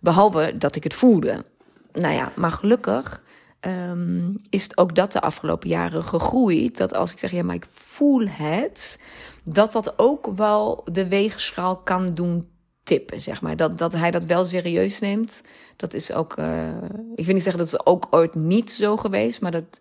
Behalve 0.00 0.54
dat 0.58 0.76
ik 0.76 0.84
het 0.84 0.94
voelde. 0.94 1.44
Nou 1.92 2.14
ja, 2.14 2.32
maar 2.36 2.52
gelukkig 2.52 3.22
um, 3.60 4.40
is 4.50 4.76
ook 4.76 4.94
dat 4.94 5.12
de 5.12 5.20
afgelopen 5.20 5.68
jaren 5.68 6.02
gegroeid. 6.02 6.76
Dat 6.76 6.94
als 6.94 7.12
ik 7.12 7.18
zeg, 7.18 7.30
ja, 7.30 7.42
maar 7.42 7.54
ik 7.54 7.66
voel 7.70 8.26
het, 8.28 8.98
dat 9.42 9.72
dat 9.72 9.98
ook 9.98 10.26
wel 10.26 10.84
de 10.92 11.08
weegschaal 11.08 11.76
kan 11.76 12.06
doen 12.06 12.50
tippen, 12.82 13.20
zeg 13.20 13.40
maar. 13.40 13.56
Dat, 13.56 13.78
dat 13.78 13.92
hij 13.92 14.10
dat 14.10 14.24
wel 14.24 14.44
serieus 14.44 14.98
neemt. 14.98 15.42
Dat 15.76 15.94
is 15.94 16.12
ook, 16.12 16.38
uh, 16.38 16.68
ik 17.14 17.24
wil 17.24 17.34
niet 17.34 17.42
zeggen 17.42 17.62
dat 17.62 17.70
het 17.70 17.86
ook 17.86 18.06
ooit 18.10 18.34
niet 18.34 18.70
zo 18.70 18.96
geweest, 18.96 19.40
maar 19.40 19.50
dat 19.50 19.80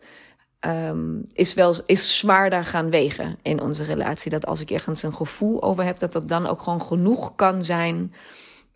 um, 0.60 1.22
is 1.34 1.54
wel 1.54 1.76
is 1.86 2.18
zwaarder 2.18 2.66
gaan 2.66 2.90
wegen 2.90 3.38
in 3.42 3.62
onze 3.62 3.84
relatie. 3.84 4.32
Dat 4.32 4.46
als 4.46 4.62
ik 4.62 4.72
ergens 4.72 5.04
een 5.04 5.14
gevoel 5.14 5.62
over 5.64 5.84
heb, 5.84 6.00
dat 6.00 6.12
dat 6.12 6.28
dan 6.28 6.48
ook 6.48 6.62
gewoon 6.62 6.82
genoeg 6.82 7.36
kan 7.36 7.64
zijn. 7.64 8.14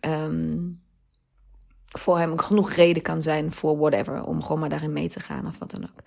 Um, 0.00 0.80
voor 1.86 2.18
hem 2.18 2.38
genoeg 2.38 2.72
reden 2.72 3.02
kan 3.02 3.22
zijn 3.22 3.52
voor 3.52 3.78
whatever. 3.78 4.24
Om 4.24 4.42
gewoon 4.42 4.58
maar 4.58 4.68
daarin 4.68 4.92
mee 4.92 5.08
te 5.08 5.20
gaan 5.20 5.46
of 5.46 5.58
wat 5.58 5.70
dan 5.70 5.82
ook. 5.84 6.02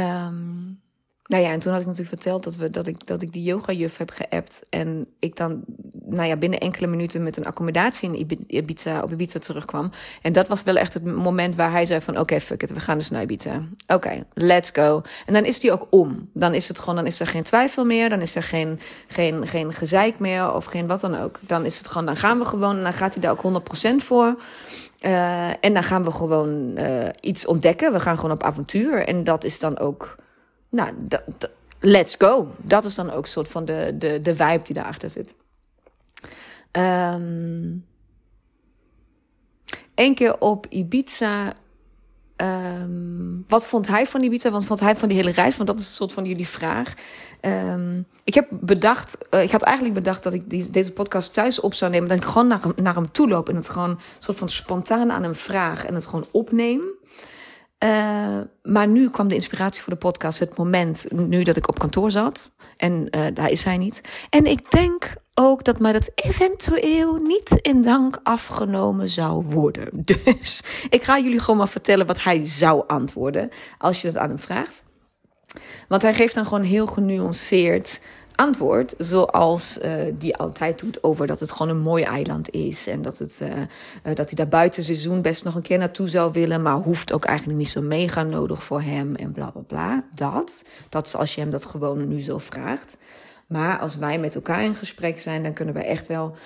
Um, 0.00 0.82
nou 1.26 1.42
ja, 1.42 1.50
en 1.50 1.58
toen 1.58 1.72
had 1.72 1.80
ik 1.80 1.86
natuurlijk 1.86 2.14
verteld 2.14 2.44
dat, 2.44 2.56
we, 2.56 2.70
dat, 2.70 2.86
ik, 2.86 3.06
dat 3.06 3.22
ik 3.22 3.32
die 3.32 3.42
yoga-juf 3.42 3.96
heb 3.96 4.10
geappt. 4.10 4.62
En 4.70 5.06
ik 5.18 5.36
dan 5.36 5.64
nou 6.06 6.28
ja, 6.28 6.36
binnen 6.36 6.60
enkele 6.60 6.86
minuten 6.86 7.22
met 7.22 7.36
een 7.36 7.44
accommodatie 7.44 8.16
in 8.16 8.44
Ibiza, 8.46 9.02
op 9.02 9.12
Ibiza 9.12 9.38
terugkwam. 9.38 9.90
En 10.22 10.32
dat 10.32 10.48
was 10.48 10.62
wel 10.62 10.76
echt 10.76 10.94
het 10.94 11.04
moment 11.04 11.56
waar 11.56 11.70
hij 11.70 11.84
zei 11.84 12.00
van... 12.00 12.18
oké, 12.18 12.40
fuck 12.40 12.62
it, 12.62 12.72
we 12.72 12.80
gaan 12.80 12.98
dus 12.98 13.10
naar 13.10 13.22
Ibiza. 13.22 13.62
Oké, 13.86 14.24
let's 14.34 14.70
go. 14.72 15.02
En 15.26 15.32
dan 15.32 15.44
is 15.44 15.60
die 15.60 15.72
ook 15.72 15.86
om. 15.90 16.30
Dan 16.32 16.54
is 16.54 16.68
het 16.68 16.78
gewoon, 16.78 16.96
dan 16.96 17.06
is 17.06 17.20
er 17.20 17.26
geen 17.26 17.42
twijfel 17.42 17.84
meer. 17.84 18.08
Dan 18.08 18.20
is 18.20 18.36
er 18.36 18.42
geen, 18.42 18.80
geen, 19.08 19.46
geen 19.46 19.72
gezeik 19.72 20.18
meer 20.18 20.54
of 20.54 20.64
geen 20.64 20.86
wat 20.86 21.00
dan 21.00 21.20
ook. 21.20 21.38
Dan 21.40 21.64
is 21.64 21.78
het 21.78 21.88
gewoon, 21.88 22.06
dan 22.06 22.16
gaan 22.16 22.38
we 22.38 22.44
gewoon... 22.44 22.76
en 22.76 22.82
dan 22.82 22.92
gaat 22.92 23.12
hij 23.12 23.22
daar 23.22 23.44
ook 23.44 23.62
100% 23.92 23.94
voor... 23.96 24.36
Uh, 25.00 25.48
en 25.48 25.74
dan 25.74 25.82
gaan 25.82 26.04
we 26.04 26.10
gewoon 26.10 26.78
uh, 26.78 27.08
iets 27.20 27.46
ontdekken. 27.46 27.92
We 27.92 28.00
gaan 28.00 28.16
gewoon 28.16 28.36
op 28.36 28.42
avontuur. 28.42 29.06
En 29.06 29.24
dat 29.24 29.44
is 29.44 29.58
dan 29.58 29.78
ook 29.78 30.16
nou, 30.74 30.92
let's 31.80 32.14
go. 32.18 32.48
Dat 32.62 32.84
is 32.84 32.94
dan 32.94 33.10
ook 33.10 33.26
soort 33.26 33.48
van 33.48 33.64
de, 33.64 33.94
de, 33.98 34.20
de 34.20 34.34
vibe 34.34 34.64
die 34.64 34.74
daarachter 34.74 35.10
zit. 35.10 35.34
Um, 36.72 37.84
Eén 39.94 40.14
keer 40.14 40.40
op 40.40 40.66
Ibiza. 40.68 41.52
Um, 42.36 43.44
wat 43.48 43.66
vond 43.66 43.86
hij 43.88 44.06
van 44.06 44.22
Ibiza? 44.22 44.50
Wat 44.50 44.64
vond 44.64 44.80
hij 44.80 44.96
van 44.96 45.08
die 45.08 45.16
hele 45.16 45.30
reis? 45.30 45.56
Want 45.56 45.68
dat 45.68 45.80
is 45.80 45.86
een 45.86 45.92
soort 45.92 46.12
van 46.12 46.24
jullie 46.24 46.48
vraag. 46.48 46.94
Um, 47.40 48.06
ik 48.24 48.34
heb 48.34 48.48
bedacht, 48.50 49.18
uh, 49.30 49.42
ik 49.42 49.50
had 49.50 49.62
eigenlijk 49.62 49.94
bedacht 49.94 50.22
dat 50.22 50.32
ik 50.32 50.50
die, 50.50 50.70
deze 50.70 50.92
podcast 50.92 51.34
thuis 51.34 51.60
op 51.60 51.74
zou 51.74 51.90
nemen. 51.90 52.08
Dat 52.08 52.18
ik 52.18 52.24
gewoon 52.24 52.46
naar, 52.46 52.60
naar 52.76 52.94
hem 52.94 53.12
toe 53.12 53.28
loop 53.28 53.48
en 53.48 53.56
het 53.56 53.68
gewoon 53.68 53.90
een 53.90 53.98
soort 54.18 54.38
van 54.38 54.48
spontaan 54.48 55.12
aan 55.12 55.22
hem 55.22 55.34
vraag 55.34 55.84
en 55.84 55.94
het 55.94 56.06
gewoon 56.06 56.26
opneem. 56.30 56.82
Uh, 57.78 58.40
maar 58.62 58.88
nu 58.88 59.10
kwam 59.10 59.28
de 59.28 59.34
inspiratie 59.34 59.82
voor 59.82 59.92
de 59.92 59.98
podcast, 59.98 60.38
het 60.38 60.56
moment 60.56 61.06
nu 61.12 61.42
dat 61.42 61.56
ik 61.56 61.68
op 61.68 61.78
kantoor 61.78 62.10
zat. 62.10 62.54
En 62.76 63.08
uh, 63.10 63.26
daar 63.34 63.50
is 63.50 63.64
hij 63.64 63.76
niet. 63.76 64.00
En 64.30 64.46
ik 64.46 64.70
denk 64.70 65.12
ook 65.34 65.64
dat 65.64 65.78
mij 65.78 65.92
dat 65.92 66.10
eventueel 66.14 67.14
niet 67.16 67.58
in 67.62 67.82
dank 67.82 68.20
afgenomen 68.22 69.08
zou 69.08 69.44
worden. 69.44 69.88
Dus 70.04 70.62
ik 70.88 71.02
ga 71.02 71.18
jullie 71.18 71.40
gewoon 71.40 71.56
maar 71.56 71.68
vertellen 71.68 72.06
wat 72.06 72.22
hij 72.22 72.44
zou 72.44 72.84
antwoorden 72.86 73.50
als 73.78 74.02
je 74.02 74.12
dat 74.12 74.22
aan 74.22 74.28
hem 74.28 74.38
vraagt. 74.38 74.82
Want 75.88 76.02
hij 76.02 76.14
geeft 76.14 76.34
dan 76.34 76.44
gewoon 76.44 76.62
heel 76.62 76.86
genuanceerd 76.86 78.00
antwoord 78.34 78.94
zoals 78.98 79.78
uh, 79.82 79.92
die 80.18 80.36
altijd 80.36 80.78
doet 80.78 81.02
over 81.02 81.26
dat 81.26 81.40
het 81.40 81.50
gewoon 81.50 81.76
een 81.76 81.82
mooi 81.82 82.02
eiland 82.02 82.50
is 82.50 82.86
en 82.86 83.02
dat, 83.02 83.18
het, 83.18 83.40
uh, 83.42 83.48
uh, 83.48 83.64
dat 84.02 84.28
hij 84.28 84.34
daar 84.34 84.48
buiten 84.48 84.84
seizoen 84.84 85.22
best 85.22 85.44
nog 85.44 85.54
een 85.54 85.62
keer 85.62 85.78
naartoe 85.78 86.08
zou 86.08 86.32
willen, 86.32 86.62
maar 86.62 86.74
hoeft 86.74 87.12
ook 87.12 87.24
eigenlijk 87.24 87.58
niet 87.58 87.68
zo 87.68 87.82
mega 87.82 88.22
nodig 88.22 88.62
voor 88.62 88.82
hem 88.82 89.14
en 89.14 89.32
bla 89.32 89.50
bla 89.50 89.62
bla. 89.62 90.04
Dat, 90.14 90.64
dat 90.88 91.06
is 91.06 91.16
als 91.16 91.34
je 91.34 91.40
hem 91.40 91.50
dat 91.50 91.64
gewoon 91.64 92.08
nu 92.08 92.20
zo 92.20 92.38
vraagt. 92.38 92.96
Maar 93.46 93.78
als 93.78 93.96
wij 93.96 94.18
met 94.18 94.34
elkaar 94.34 94.64
in 94.64 94.74
gesprek 94.74 95.20
zijn, 95.20 95.42
dan 95.42 95.52
kunnen 95.52 95.74
wij 95.74 95.86
echt 95.86 96.06
wel 96.06 96.36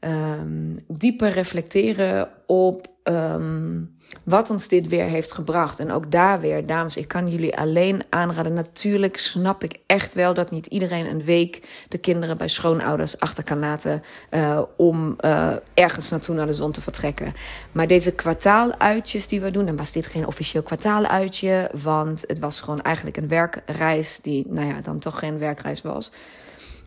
um, 0.00 0.84
dieper 0.88 1.30
reflecteren 1.30 2.28
op 2.46 2.86
um, 3.14 3.98
wat 4.24 4.50
ons 4.50 4.68
dit 4.68 4.88
weer 4.88 5.04
heeft 5.04 5.32
gebracht. 5.32 5.80
En 5.80 5.92
ook 5.92 6.10
daar 6.10 6.40
weer, 6.40 6.66
dames, 6.66 6.96
ik 6.96 7.08
kan 7.08 7.28
jullie 7.28 7.58
alleen 7.58 8.02
aanraden. 8.08 8.52
Natuurlijk 8.52 9.18
snap 9.18 9.64
ik 9.64 9.78
echt 9.86 10.14
wel 10.14 10.34
dat 10.34 10.50
niet 10.50 10.66
iedereen 10.66 11.06
een 11.06 11.24
week 11.24 11.68
de 11.88 11.98
kinderen 11.98 12.36
bij 12.36 12.48
schoonouders 12.48 13.20
achter 13.20 13.44
kan 13.44 13.58
laten 13.58 14.02
uh, 14.30 14.60
om 14.76 15.16
uh, 15.20 15.52
ergens 15.74 16.10
naartoe 16.10 16.34
naar 16.34 16.46
de 16.46 16.52
zon 16.52 16.72
te 16.72 16.80
vertrekken. 16.80 17.34
Maar 17.72 17.86
deze 17.86 18.12
kwartaaluitjes 18.12 19.26
die 19.26 19.40
we 19.40 19.50
doen, 19.50 19.66
dan 19.66 19.76
was 19.76 19.92
dit 19.92 20.06
geen 20.06 20.26
officieel 20.26 20.62
kwartaaluitje, 20.62 21.70
want 21.82 22.24
het 22.26 22.38
was 22.38 22.60
gewoon 22.60 22.80
eigenlijk 22.80 23.16
een 23.16 23.28
werkreis 23.28 24.20
die, 24.22 24.46
nou 24.48 24.66
ja, 24.66 24.80
dan 24.80 24.98
toch 24.98 25.18
geen 25.18 25.38
werkreis 25.38 25.82
was. 25.82 26.12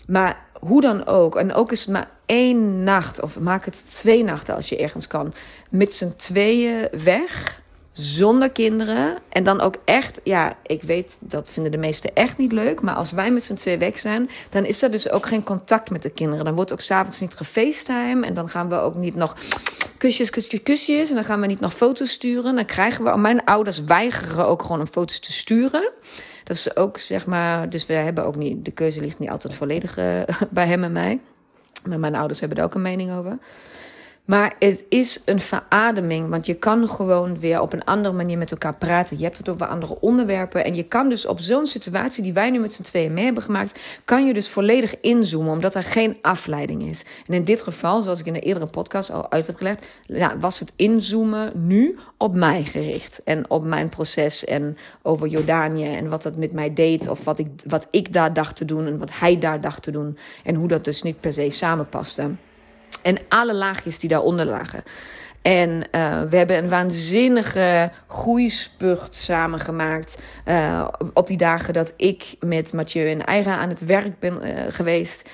Maar 0.07 0.45
hoe 0.65 0.81
dan 0.81 1.05
ook, 1.05 1.35
en 1.35 1.53
ook 1.53 1.71
is 1.71 1.79
het 1.79 1.89
maar 1.89 2.09
één 2.25 2.83
nacht, 2.83 3.21
of 3.21 3.39
maak 3.39 3.65
het 3.65 3.95
twee 3.95 4.23
nachten 4.23 4.55
als 4.55 4.69
je 4.69 4.77
ergens 4.77 5.07
kan, 5.07 5.33
met 5.69 5.93
z'n 5.93 6.13
tweeën 6.15 6.87
weg, 7.03 7.61
zonder 7.91 8.49
kinderen. 8.49 9.17
En 9.29 9.43
dan 9.43 9.61
ook 9.61 9.75
echt, 9.85 10.19
ja, 10.23 10.57
ik 10.63 10.81
weet 10.81 11.11
dat 11.19 11.49
vinden 11.49 11.71
de 11.71 11.77
meesten 11.77 12.15
echt 12.15 12.37
niet 12.37 12.51
leuk, 12.51 12.81
maar 12.81 12.95
als 12.95 13.11
wij 13.11 13.31
met 13.31 13.43
z'n 13.43 13.53
tweeën 13.53 13.79
weg 13.79 13.99
zijn, 13.99 14.29
dan 14.49 14.65
is 14.65 14.81
er 14.81 14.91
dus 14.91 15.09
ook 15.09 15.25
geen 15.25 15.43
contact 15.43 15.89
met 15.89 16.01
de 16.01 16.09
kinderen. 16.09 16.45
Dan 16.45 16.55
wordt 16.55 16.71
ook 16.71 16.81
s'avonds 16.81 17.19
niet 17.19 17.33
gefacetime 17.33 18.25
en 18.25 18.33
dan 18.33 18.49
gaan 18.49 18.69
we 18.69 18.75
ook 18.75 18.95
niet 18.95 19.15
nog 19.15 19.35
kusjes, 20.03 20.29
kusjes, 20.29 20.63
kusjes. 20.63 21.09
En 21.09 21.15
dan 21.15 21.23
gaan 21.23 21.41
we 21.41 21.47
niet 21.47 21.59
nog 21.59 21.73
foto's 21.73 22.11
sturen. 22.11 22.55
Dan 22.55 22.65
krijgen 22.65 23.03
we, 23.03 23.17
mijn 23.17 23.45
ouders 23.45 23.83
weigeren 23.83 24.47
ook 24.47 24.61
gewoon 24.61 24.79
om 24.79 24.87
foto's 24.87 25.19
te 25.19 25.31
sturen. 25.31 25.91
Dat 26.43 26.55
is 26.55 26.75
ook 26.75 26.97
zeg 26.97 27.25
maar, 27.25 27.69
dus 27.69 27.85
we 27.85 27.93
hebben 27.93 28.25
ook 28.25 28.35
niet, 28.35 28.65
de 28.65 28.71
keuze 28.71 29.01
ligt 29.01 29.19
niet 29.19 29.29
altijd 29.29 29.53
volledig 29.53 29.97
uh, 29.97 30.21
bij 30.49 30.67
hem 30.67 30.83
en 30.83 30.91
mij. 30.91 31.19
Maar 31.87 31.99
mijn 31.99 32.15
ouders 32.15 32.39
hebben 32.39 32.57
er 32.57 32.63
ook 32.63 32.73
een 32.73 32.81
mening 32.81 33.11
over. 33.11 33.37
Maar 34.25 34.55
het 34.59 34.83
is 34.89 35.21
een 35.25 35.39
verademing, 35.39 36.29
want 36.29 36.45
je 36.45 36.53
kan 36.53 36.89
gewoon 36.89 37.39
weer 37.39 37.61
op 37.61 37.73
een 37.73 37.83
andere 37.83 38.13
manier 38.13 38.37
met 38.37 38.51
elkaar 38.51 38.77
praten. 38.77 39.17
Je 39.17 39.23
hebt 39.23 39.37
het 39.37 39.49
over 39.49 39.67
andere 39.67 39.99
onderwerpen. 39.99 40.63
En 40.65 40.75
je 40.75 40.83
kan 40.83 41.09
dus 41.09 41.25
op 41.25 41.39
zo'n 41.39 41.65
situatie 41.65 42.23
die 42.23 42.33
wij 42.33 42.49
nu 42.49 42.59
met 42.59 42.73
z'n 42.73 42.81
tweeën 42.81 43.13
mee 43.13 43.23
hebben 43.23 43.43
gemaakt, 43.43 43.79
kan 44.05 44.25
je 44.25 44.33
dus 44.33 44.49
volledig 44.49 44.99
inzoomen, 45.01 45.51
omdat 45.51 45.75
er 45.75 45.83
geen 45.83 46.17
afleiding 46.21 46.83
is. 46.83 47.03
En 47.27 47.33
in 47.33 47.43
dit 47.43 47.61
geval, 47.61 48.01
zoals 48.01 48.19
ik 48.19 48.25
in 48.25 48.33
de 48.33 48.39
eerdere 48.39 48.65
podcast 48.65 49.11
al 49.11 49.31
uit 49.31 49.47
heb 49.47 49.55
gelegd, 49.55 49.85
was 50.39 50.59
het 50.59 50.73
inzoomen 50.75 51.51
nu 51.55 51.97
op 52.17 52.35
mij 52.35 52.63
gericht. 52.63 53.21
En 53.23 53.49
op 53.49 53.63
mijn 53.63 53.89
proces 53.89 54.45
en 54.45 54.77
over 55.01 55.27
Jordanië 55.27 55.93
en 55.95 56.09
wat 56.09 56.23
dat 56.23 56.35
met 56.35 56.51
mij 56.53 56.73
deed. 56.73 57.07
Of 57.07 57.23
wat 57.23 57.39
ik, 57.39 57.47
wat 57.65 57.87
ik 57.91 58.13
daar 58.13 58.33
dacht 58.33 58.55
te 58.55 58.65
doen 58.65 58.87
en 58.87 58.97
wat 58.97 59.19
hij 59.19 59.39
daar 59.39 59.61
dacht 59.61 59.83
te 59.83 59.91
doen. 59.91 60.17
En 60.43 60.55
hoe 60.55 60.67
dat 60.67 60.83
dus 60.83 61.01
niet 61.01 61.19
per 61.19 61.33
se 61.33 61.49
samenpaste. 61.49 62.29
En 63.01 63.17
alle 63.29 63.53
laagjes 63.53 63.99
die 63.99 64.09
daaronder 64.09 64.45
lagen. 64.45 64.83
En 65.43 65.69
uh, 65.69 66.21
we 66.29 66.37
hebben 66.37 66.57
een 66.57 66.69
waanzinnige 66.69 67.91
groeispurt 68.07 69.15
samengemaakt. 69.15 70.21
Uh, 70.47 70.87
op 71.13 71.27
die 71.27 71.37
dagen 71.37 71.73
dat 71.73 71.93
ik 71.97 72.35
met 72.39 72.73
Mathieu 72.73 73.09
en 73.09 73.25
Eira 73.25 73.57
aan 73.57 73.69
het 73.69 73.85
werk 73.85 74.19
ben 74.19 74.39
uh, 74.41 74.63
geweest. 74.69 75.29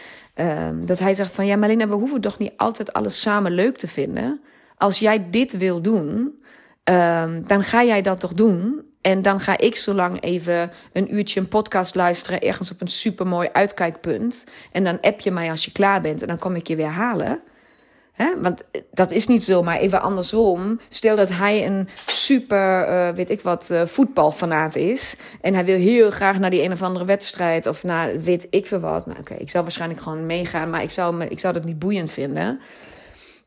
dat 0.84 1.00
hij 1.00 1.14
zegt 1.14 1.32
van 1.32 1.46
ja, 1.46 1.56
Malina, 1.56 1.88
we 1.88 1.94
hoeven 1.94 2.22
toch 2.22 2.38
niet 2.38 2.54
altijd 2.58 2.94
alles 2.94 3.22
samen 3.22 3.52
leuk 3.52 3.78
te 3.78 3.88
vinden. 3.88 4.42
Als 4.78 5.00
jij 5.00 5.30
dit 5.30 5.58
wil 5.58 5.82
doen, 5.82 6.42
dan 7.48 7.64
ga 7.64 7.84
jij 7.84 8.02
dat 8.02 8.20
toch 8.20 8.34
doen. 8.34 8.89
En 9.02 9.22
dan 9.22 9.40
ga 9.40 9.58
ik 9.58 9.76
zo 9.76 9.94
lang 9.94 10.22
even 10.22 10.72
een 10.94 11.16
uurtje 11.16 11.40
een 11.40 11.48
podcast 11.48 11.96
luisteren, 11.96 12.42
ergens 12.42 12.72
op 12.72 12.82
een 12.82 12.88
supermooi 12.88 13.50
uitkijkpunt. 13.52 14.46
En 14.72 14.84
dan 14.84 15.02
app 15.02 15.20
je 15.20 15.32
mij 15.32 15.50
als 15.52 15.66
je 15.66 15.72
klaar 15.72 16.02
bent 16.02 16.22
en 16.22 16.28
dan 16.28 16.40
kom 16.40 16.56
ik 16.56 16.68
je 16.68 16.76
weer 16.76 16.88
halen. 16.88 17.42
Want 18.38 18.64
dat 18.92 19.12
is 19.12 19.28
niet 19.28 19.44
zo, 19.44 19.64
maar 19.64 19.78
even 19.78 20.02
andersom. 20.02 20.80
Stel 20.90 21.16
dat 21.16 21.30
hij 21.30 21.66
een 21.66 21.90
super, 22.06 22.90
uh, 22.90 23.16
weet 23.16 23.30
ik 23.30 23.42
wat, 23.42 23.70
uh, 23.72 23.86
voetbalfanaat 23.86 24.76
is. 24.76 25.16
En 25.42 25.54
hij 25.54 25.66
wil 25.66 25.78
heel 25.78 26.12
graag 26.12 26.40
naar 26.40 26.50
die 26.50 26.64
een 26.64 26.72
of 26.72 26.82
andere 26.82 27.06
wedstrijd. 27.06 27.66
Of 27.66 27.84
naar 27.84 28.20
weet 28.22 28.48
ik 28.50 28.68
veel 28.68 28.80
wat. 28.80 29.06
Nou, 29.06 29.20
oké, 29.20 29.34
ik 29.34 29.50
zou 29.50 29.64
waarschijnlijk 29.64 30.02
gewoon 30.02 30.26
meegaan. 30.26 30.70
Maar 30.70 30.82
ik 30.82 30.90
zou, 30.90 31.16
me, 31.16 31.28
ik 31.28 31.40
zou 31.40 31.54
dat 31.54 31.64
niet 31.64 31.80
boeiend 31.80 32.12
vinden. 32.12 32.60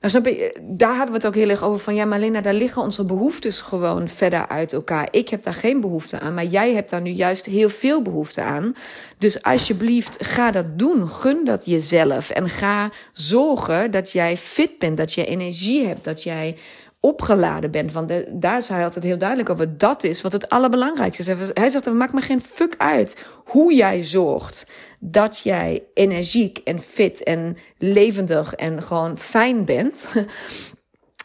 Nou, 0.02 0.14
snap 0.14 0.26
je, 0.26 0.60
daar 0.62 0.96
hadden 0.96 1.08
we 1.08 1.14
het 1.14 1.26
ook 1.26 1.34
heel 1.34 1.48
erg 1.48 1.62
over 1.62 1.80
van, 1.80 1.94
ja, 1.94 2.04
maar 2.04 2.18
Lena, 2.18 2.40
daar 2.40 2.54
liggen 2.54 2.82
onze 2.82 3.04
behoeftes 3.04 3.60
gewoon 3.60 4.08
verder 4.08 4.48
uit 4.48 4.72
elkaar. 4.72 5.08
Ik 5.10 5.28
heb 5.28 5.42
daar 5.42 5.54
geen 5.54 5.80
behoefte 5.80 6.20
aan, 6.20 6.34
maar 6.34 6.44
jij 6.44 6.74
hebt 6.74 6.90
daar 6.90 7.00
nu 7.00 7.10
juist 7.10 7.46
heel 7.46 7.68
veel 7.68 8.02
behoefte 8.02 8.42
aan. 8.42 8.74
Dus 9.18 9.42
alsjeblieft, 9.42 10.16
ga 10.20 10.50
dat 10.50 10.78
doen. 10.78 11.08
Gun 11.08 11.44
dat 11.44 11.64
jezelf. 11.66 12.30
En 12.30 12.48
ga 12.48 12.90
zorgen 13.12 13.90
dat 13.90 14.12
jij 14.12 14.36
fit 14.36 14.78
bent, 14.78 14.96
dat 14.96 15.12
je 15.12 15.26
energie 15.26 15.86
hebt, 15.86 16.04
dat 16.04 16.22
jij 16.22 16.56
opgeladen 17.04 17.70
bent. 17.70 17.92
Want 17.92 18.08
de, 18.08 18.28
daar 18.32 18.62
zei 18.62 18.76
hij 18.76 18.86
altijd 18.86 19.04
heel 19.04 19.18
duidelijk 19.18 19.50
over. 19.50 19.78
Dat 19.78 20.04
is 20.04 20.22
wat 20.22 20.32
het 20.32 20.48
allerbelangrijkste 20.48 21.32
is. 21.32 21.50
Hij 21.54 21.70
zegt, 21.70 21.92
maakt 21.92 22.12
me 22.12 22.20
geen 22.20 22.40
fuck 22.40 22.74
uit 22.78 23.26
hoe 23.44 23.74
jij 23.74 24.02
zorgt 24.02 24.66
dat 24.98 25.38
jij 25.38 25.82
energiek 25.94 26.58
en 26.58 26.80
fit 26.80 27.22
en 27.22 27.56
levendig 27.78 28.54
en 28.54 28.82
gewoon 28.82 29.18
fijn 29.18 29.64
bent. 29.64 30.06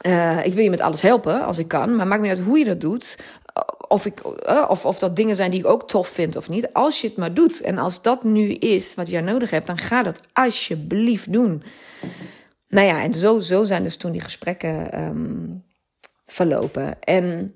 Uh, 0.05 0.45
ik 0.45 0.53
wil 0.53 0.63
je 0.63 0.69
met 0.69 0.81
alles 0.81 1.01
helpen 1.01 1.45
als 1.45 1.57
ik 1.57 1.67
kan, 1.67 1.95
maar 1.95 2.07
maakt 2.07 2.21
me 2.21 2.29
uit 2.29 2.39
hoe 2.39 2.59
je 2.59 2.65
dat 2.65 2.81
doet. 2.81 3.19
Of, 3.87 4.05
ik, 4.05 4.21
uh, 4.49 4.65
of, 4.69 4.85
of 4.85 4.99
dat 4.99 5.15
dingen 5.15 5.35
zijn 5.35 5.51
die 5.51 5.59
ik 5.59 5.67
ook 5.67 5.87
tof 5.87 6.07
vind 6.07 6.35
of 6.35 6.49
niet. 6.49 6.73
Als 6.73 7.01
je 7.01 7.07
het 7.07 7.17
maar 7.17 7.33
doet. 7.33 7.61
En 7.61 7.77
als 7.77 8.01
dat 8.01 8.23
nu 8.23 8.51
is 8.51 8.95
wat 8.95 9.09
jij 9.09 9.21
nodig 9.21 9.49
hebt, 9.49 9.67
dan 9.67 9.77
ga 9.77 10.03
dat 10.03 10.21
alsjeblieft 10.33 11.33
doen. 11.33 11.63
Nou 12.67 12.87
ja, 12.87 13.03
en 13.03 13.13
zo, 13.13 13.39
zo 13.39 13.63
zijn 13.63 13.83
dus 13.83 13.97
toen 13.97 14.11
die 14.11 14.21
gesprekken 14.21 15.03
um, 15.03 15.63
verlopen. 16.27 17.01
En 17.01 17.55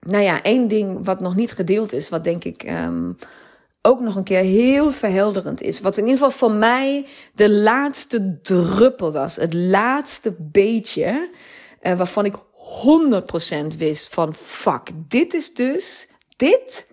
nou 0.00 0.22
ja, 0.22 0.42
één 0.42 0.68
ding 0.68 1.04
wat 1.04 1.20
nog 1.20 1.34
niet 1.34 1.52
gedeeld 1.52 1.92
is, 1.92 2.08
wat 2.08 2.24
denk 2.24 2.44
ik 2.44 2.70
um, 2.70 3.16
ook 3.82 4.00
nog 4.00 4.16
een 4.16 4.24
keer 4.24 4.42
heel 4.42 4.90
verhelderend 4.92 5.62
is. 5.62 5.80
Wat 5.80 5.96
in 5.96 6.06
ieder 6.06 6.18
geval 6.18 6.38
voor 6.38 6.52
mij 6.52 7.06
de 7.34 7.50
laatste 7.50 8.40
druppel 8.42 9.12
was. 9.12 9.36
Het 9.36 9.54
laatste 9.54 10.34
beetje 10.38 11.30
uh, 11.82 11.96
waarvan 11.96 12.24
ik 12.24 12.34
100% 12.34 13.76
wist 13.76 14.14
van 14.14 14.34
fuck, 14.34 14.90
dit 14.94 15.34
is 15.34 15.54
dus, 15.54 16.08
dit, 16.36 16.86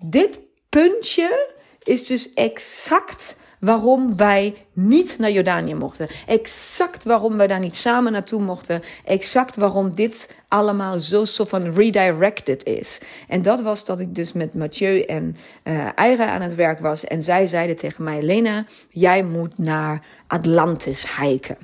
dit 0.00 0.40
puntje 0.68 1.54
is 1.82 2.06
dus 2.06 2.32
exact 2.32 3.36
waarom 3.60 4.16
wij 4.16 4.54
niet 4.72 5.18
naar 5.18 5.30
Jordanië 5.30 5.74
mochten. 5.74 6.08
Exact 6.26 7.04
waarom 7.04 7.36
wij 7.36 7.46
daar 7.46 7.58
niet 7.58 7.76
samen 7.76 8.12
naartoe 8.12 8.42
mochten. 8.42 8.82
Exact 9.04 9.56
waarom 9.56 9.94
dit 9.94 10.36
allemaal 10.48 10.98
zo 10.98 11.24
soort 11.24 11.48
van 11.48 11.72
redirected 11.72 12.64
is. 12.64 12.98
En 13.28 13.42
dat 13.42 13.60
was 13.60 13.84
dat 13.84 14.00
ik 14.00 14.14
dus 14.14 14.32
met 14.32 14.54
Mathieu 14.54 15.00
en 15.00 15.36
uh, 15.64 15.88
Eira 15.94 16.30
aan 16.30 16.42
het 16.42 16.54
werk 16.54 16.78
was. 16.78 17.04
En 17.04 17.22
zij 17.22 17.46
zeiden 17.46 17.76
tegen 17.76 18.04
mij, 18.04 18.22
Lena, 18.22 18.64
jij 18.88 19.22
moet 19.22 19.58
naar 19.58 20.04
Atlantis 20.26 21.16
hiken. 21.16 21.56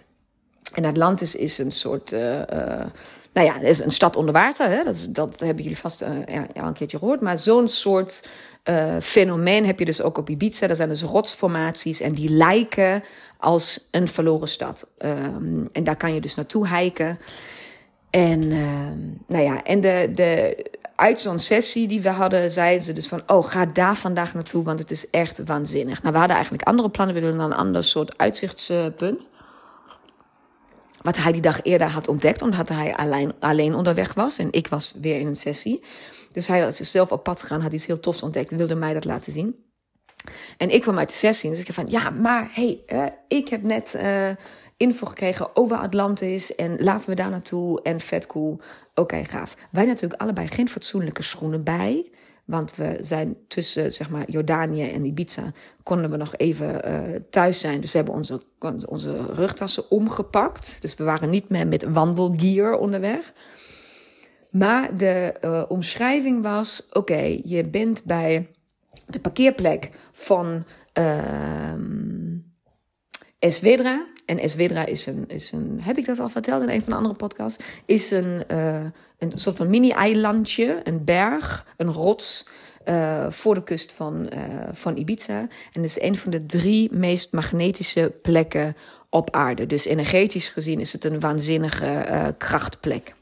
En 0.74 0.84
Atlantis 0.84 1.34
is 1.34 1.58
een 1.58 1.72
soort... 1.72 2.12
Uh, 2.12 2.38
uh, 2.38 2.84
nou 3.32 3.46
ja, 3.46 3.60
is 3.60 3.78
een 3.78 3.90
stad 3.90 4.16
onder 4.16 4.34
water. 4.34 4.68
Hè? 4.68 4.84
Dat, 4.84 5.06
dat 5.10 5.38
hebben 5.38 5.62
jullie 5.62 5.78
vast 5.78 6.00
ja, 6.26 6.46
een 6.54 6.72
keertje 6.72 6.98
gehoord. 6.98 7.20
Maar 7.20 7.38
zo'n 7.38 7.68
soort 7.68 8.28
uh, 8.68 8.94
fenomeen 9.00 9.66
heb 9.66 9.78
je 9.78 9.84
dus 9.84 10.02
ook 10.02 10.18
op 10.18 10.30
Ibiza. 10.30 10.68
Er 10.68 10.76
zijn 10.76 10.88
dus 10.88 11.02
rotsformaties 11.02 12.00
en 12.00 12.12
die 12.12 12.30
lijken 12.30 13.02
als 13.38 13.88
een 13.90 14.08
verloren 14.08 14.48
stad. 14.48 14.88
Um, 14.98 15.68
en 15.72 15.84
daar 15.84 15.96
kan 15.96 16.14
je 16.14 16.20
dus 16.20 16.34
naartoe 16.34 16.68
hiken. 16.68 17.18
En, 18.10 18.44
uh, 18.44 18.68
nou 19.26 19.44
ja, 19.44 19.62
en 19.62 19.80
de, 19.80 20.10
de, 20.14 20.56
uit 20.96 21.20
zo'n 21.20 21.38
sessie 21.38 21.88
die 21.88 22.00
we 22.00 22.08
hadden, 22.08 22.52
zeiden 22.52 22.84
ze 22.84 22.92
dus 22.92 23.08
van: 23.08 23.22
Oh, 23.26 23.44
ga 23.44 23.66
daar 23.66 23.96
vandaag 23.96 24.34
naartoe, 24.34 24.64
want 24.64 24.78
het 24.78 24.90
is 24.90 25.10
echt 25.10 25.44
waanzinnig. 25.44 26.00
Nou, 26.00 26.12
we 26.12 26.18
hadden 26.18 26.36
eigenlijk 26.36 26.68
andere 26.68 26.90
plannen. 26.90 27.14
We 27.14 27.20
wilden 27.20 27.38
naar 27.38 27.50
een 27.50 27.56
ander 27.56 27.84
soort 27.84 28.18
uitzichtspunt. 28.18 29.28
Wat 31.06 31.16
hij 31.16 31.32
die 31.32 31.40
dag 31.40 31.62
eerder 31.62 31.88
had 31.88 32.08
ontdekt, 32.08 32.42
omdat 32.42 32.68
hij 32.68 32.96
alleen, 32.96 33.32
alleen 33.40 33.74
onderweg 33.74 34.14
was. 34.14 34.38
En 34.38 34.48
ik 34.52 34.68
was 34.68 34.94
weer 35.00 35.20
in 35.20 35.26
een 35.26 35.36
sessie. 35.36 35.82
Dus 36.32 36.46
hij 36.46 36.66
is 36.66 36.90
zelf 36.90 37.12
op 37.12 37.22
pad 37.22 37.40
gegaan, 37.40 37.60
had 37.60 37.72
iets 37.72 37.86
heel 37.86 38.00
tofs 38.00 38.22
ontdekt, 38.22 38.50
wilde 38.50 38.74
mij 38.74 38.94
dat 38.94 39.04
laten 39.04 39.32
zien. 39.32 39.64
En 40.56 40.70
ik 40.70 40.80
kwam 40.80 40.98
uit 40.98 41.08
de 41.08 41.16
sessie 41.16 41.50
en 41.50 41.56
dus 41.56 41.64
ik 41.64 41.72
van, 41.72 41.86
ja, 41.86 42.10
maar 42.10 42.50
hey, 42.52 42.80
uh, 42.86 43.04
ik 43.28 43.48
heb 43.48 43.62
net 43.62 43.94
uh, 43.96 44.30
info 44.76 45.06
gekregen 45.06 45.56
over 45.56 45.76
Atlantis 45.76 46.54
en 46.54 46.76
laten 46.78 47.08
we 47.08 47.14
daar 47.14 47.30
naartoe 47.30 47.82
en 47.82 48.00
vet 48.00 48.26
cool. 48.26 48.60
Oké, 48.94 49.24
gaaf. 49.24 49.56
Wij 49.70 49.84
natuurlijk 49.84 50.20
allebei 50.20 50.48
geen 50.48 50.68
fatsoenlijke 50.68 51.22
schoenen 51.22 51.64
bij. 51.64 52.10
Want 52.46 52.76
we 52.76 52.98
zijn 53.00 53.36
tussen 53.48 53.92
zeg 53.92 54.10
maar, 54.10 54.30
Jordanië 54.30 54.90
en 54.90 55.04
Ibiza. 55.04 55.52
Konden 55.82 56.10
we 56.10 56.16
nog 56.16 56.36
even 56.36 56.88
uh, 56.88 57.20
thuis 57.30 57.60
zijn. 57.60 57.80
Dus 57.80 57.92
we 57.92 57.96
hebben 57.96 58.14
onze, 58.14 58.42
onze 58.88 59.26
rugtassen 59.34 59.90
omgepakt. 59.90 60.78
Dus 60.80 60.94
we 60.94 61.04
waren 61.04 61.30
niet 61.30 61.48
meer 61.48 61.66
met 61.66 61.82
wandelgear 61.82 62.78
onderweg. 62.78 63.32
Maar 64.50 64.96
de 64.96 65.34
uh, 65.44 65.62
omschrijving 65.68 66.42
was: 66.42 66.86
oké, 66.92 67.40
je 67.44 67.68
bent 67.68 68.04
bij 68.04 68.48
de 69.06 69.20
parkeerplek 69.20 69.90
van 70.12 70.64
uh, 70.98 71.72
Eswedra. 73.38 74.06
En 74.26 74.38
Eswedra 74.38 74.86
is 74.86 75.06
een, 75.06 75.24
is 75.28 75.52
een, 75.52 75.78
heb 75.82 75.96
ik 75.96 76.06
dat 76.06 76.18
al 76.18 76.28
verteld 76.28 76.62
in 76.62 76.68
een 76.68 76.82
van 76.82 76.90
de 76.90 76.96
andere 76.96 77.14
podcasts? 77.14 77.64
Is 77.84 78.10
een, 78.10 78.44
uh, 78.50 78.84
een 79.18 79.32
soort 79.34 79.56
van 79.56 79.70
mini-eilandje, 79.70 80.80
een 80.84 81.04
berg, 81.04 81.66
een 81.76 81.92
rots. 81.92 82.48
Uh, 82.88 83.30
voor 83.30 83.54
de 83.54 83.62
kust 83.62 83.92
van, 83.92 84.30
uh, 84.32 84.40
van 84.72 84.96
Ibiza. 84.96 85.40
En 85.40 85.48
het 85.72 85.84
is 85.84 86.00
een 86.00 86.16
van 86.16 86.30
de 86.30 86.46
drie 86.46 86.92
meest 86.92 87.32
magnetische 87.32 88.12
plekken 88.22 88.76
op 89.10 89.30
aarde. 89.30 89.66
Dus 89.66 89.84
energetisch 89.84 90.48
gezien 90.48 90.80
is 90.80 90.92
het 90.92 91.04
een 91.04 91.20
waanzinnige 91.20 92.06
uh, 92.10 92.28
krachtplek. 92.38 93.15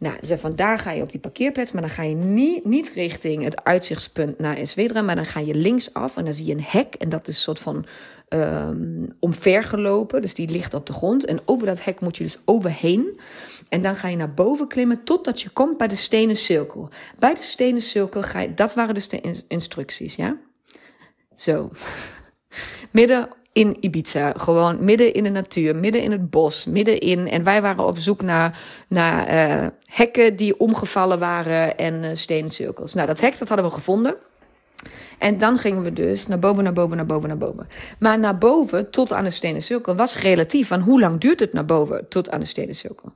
Nou, 0.00 0.14
ze 0.26 0.38
van 0.38 0.56
daar 0.56 0.78
ga 0.78 0.90
je 0.90 1.02
op 1.02 1.10
die 1.10 1.20
parkeerplaats, 1.20 1.72
maar 1.72 1.82
dan 1.82 1.90
ga 1.90 2.02
je 2.02 2.14
niet, 2.14 2.64
niet 2.64 2.90
richting 2.94 3.44
het 3.44 3.64
uitzichtspunt 3.64 4.38
naar 4.38 4.56
Eswedra, 4.56 5.02
maar 5.02 5.16
dan 5.16 5.26
ga 5.26 5.40
je 5.40 5.54
linksaf 5.54 6.16
en 6.16 6.24
dan 6.24 6.34
zie 6.34 6.46
je 6.46 6.52
een 6.52 6.64
hek 6.66 6.94
en 6.94 7.08
dat 7.08 7.28
is 7.28 7.34
een 7.34 7.42
soort 7.42 7.58
van 7.58 7.86
um, 8.28 9.08
omvergelopen, 9.18 10.22
dus 10.22 10.34
die 10.34 10.48
ligt 10.48 10.74
op 10.74 10.86
de 10.86 10.92
grond. 10.92 11.24
En 11.24 11.40
over 11.44 11.66
dat 11.66 11.84
hek 11.84 12.00
moet 12.00 12.16
je 12.16 12.24
dus 12.24 12.38
overheen. 12.44 13.20
En 13.68 13.82
dan 13.82 13.96
ga 13.96 14.08
je 14.08 14.16
naar 14.16 14.34
boven 14.34 14.68
klimmen 14.68 15.04
totdat 15.04 15.40
je 15.40 15.50
komt 15.50 15.76
bij 15.76 15.88
de 15.88 15.96
stenen 15.96 16.36
cirkel. 16.36 16.88
Bij 17.18 17.34
de 17.34 17.42
stenen 17.42 17.82
cirkel 17.82 18.22
ga 18.22 18.40
je, 18.40 18.54
dat 18.54 18.74
waren 18.74 18.94
dus 18.94 19.08
de 19.08 19.44
instructies, 19.48 20.14
ja? 20.14 20.36
Zo. 21.34 21.70
Midden 22.90 23.28
in 23.52 23.76
Ibiza. 23.80 24.32
Gewoon 24.36 24.84
midden 24.84 25.12
in 25.12 25.22
de 25.22 25.30
natuur, 25.30 25.76
midden 25.76 26.02
in 26.02 26.10
het 26.10 26.30
bos, 26.30 26.66
midden 26.66 26.98
in. 26.98 27.28
En 27.28 27.44
wij 27.44 27.60
waren 27.60 27.86
op 27.86 27.98
zoek 27.98 28.22
naar, 28.22 28.58
naar 28.88 29.50
uh, 29.50 29.66
hekken 29.84 30.36
die 30.36 30.60
omgevallen 30.60 31.18
waren 31.18 31.78
en 31.78 32.02
uh, 32.02 32.10
stenen 32.14 32.50
cirkels. 32.50 32.94
Nou, 32.94 33.06
dat 33.06 33.20
hek 33.20 33.38
dat 33.38 33.48
hadden 33.48 33.66
we 33.66 33.72
gevonden. 33.72 34.16
En 35.18 35.38
dan 35.38 35.58
gingen 35.58 35.82
we 35.82 35.92
dus 35.92 36.26
naar 36.26 36.38
boven, 36.38 36.64
naar 36.64 36.72
boven, 36.72 36.96
naar 36.96 37.06
boven, 37.06 37.28
naar 37.28 37.38
boven. 37.38 37.68
Maar 37.98 38.18
naar 38.18 38.38
boven 38.38 38.90
tot 38.90 39.12
aan 39.12 39.24
de 39.24 39.30
stenen 39.30 39.62
cirkel 39.62 39.94
was 39.94 40.18
relatief. 40.18 40.68
Van 40.68 40.80
hoe 40.80 41.00
lang 41.00 41.20
duurt 41.20 41.40
het 41.40 41.52
naar 41.52 41.64
boven 41.64 42.08
tot 42.08 42.30
aan 42.30 42.40
de 42.40 42.46
stenen 42.46 42.74
cirkel? 42.74 43.12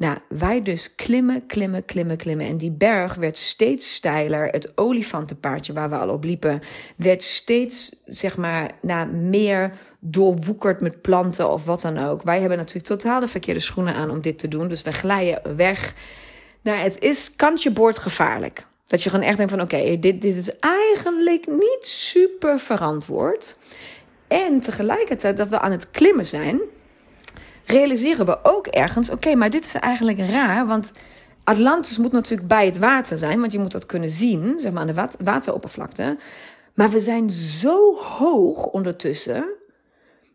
Nou, 0.00 0.18
wij 0.28 0.62
dus 0.62 0.94
klimmen, 0.94 1.46
klimmen, 1.46 1.84
klimmen, 1.84 2.16
klimmen. 2.16 2.46
En 2.46 2.58
die 2.58 2.70
berg 2.70 3.14
werd 3.14 3.36
steeds 3.36 3.94
steiler. 3.94 4.48
Het 4.48 4.72
olifantenpaardje 4.74 5.72
waar 5.72 5.90
we 5.90 5.96
al 5.96 6.08
op 6.08 6.24
liepen, 6.24 6.60
werd 6.96 7.22
steeds, 7.22 7.96
zeg 8.04 8.36
maar, 8.36 8.70
na 8.82 9.04
meer 9.04 9.72
doorwoekerd 9.98 10.80
met 10.80 11.00
planten 11.00 11.50
of 11.50 11.64
wat 11.64 11.80
dan 11.80 11.98
ook. 11.98 12.22
Wij 12.22 12.40
hebben 12.40 12.58
natuurlijk 12.58 12.86
totaal 12.86 13.20
de 13.20 13.28
verkeerde 13.28 13.60
schoenen 13.60 13.94
aan 13.94 14.10
om 14.10 14.20
dit 14.20 14.38
te 14.38 14.48
doen. 14.48 14.68
Dus 14.68 14.82
we 14.82 14.92
glijden 14.92 15.56
weg. 15.56 15.94
Nou, 16.62 16.78
het 16.78 17.02
is 17.02 17.36
kantje 17.36 17.70
boord 17.70 17.98
gevaarlijk. 17.98 18.66
Dat 18.86 19.02
je 19.02 19.10
gewoon 19.10 19.24
echt 19.24 19.36
denkt 19.36 19.52
van 19.52 19.60
oké, 19.60 19.98
dit, 19.98 20.22
dit 20.22 20.36
is 20.36 20.58
eigenlijk 20.58 21.46
niet 21.46 21.86
super 21.86 22.58
verantwoord. 22.58 23.56
En 24.28 24.60
tegelijkertijd 24.60 25.36
dat 25.36 25.48
we 25.48 25.60
aan 25.60 25.72
het 25.72 25.90
klimmen 25.90 26.26
zijn, 26.26 26.60
realiseren 27.70 28.26
we 28.26 28.38
ook 28.42 28.66
ergens: 28.66 29.10
oké, 29.10 29.34
maar 29.34 29.50
dit 29.50 29.64
is 29.64 29.74
eigenlijk 29.74 30.18
raar. 30.18 30.66
Want 30.66 30.92
Atlantis 31.44 31.98
moet 31.98 32.12
natuurlijk 32.12 32.48
bij 32.48 32.66
het 32.66 32.78
water 32.78 33.18
zijn, 33.18 33.40
want 33.40 33.52
je 33.52 33.58
moet 33.58 33.72
dat 33.72 33.86
kunnen 33.86 34.10
zien, 34.10 34.58
zeg 34.58 34.72
maar 34.72 34.80
aan 34.88 34.94
de 34.94 35.24
wateroppervlakte. 35.24 36.18
Maar 36.74 36.90
we 36.90 37.00
zijn 37.00 37.30
zo 37.30 37.94
hoog 37.94 38.66
ondertussen. 38.66 39.44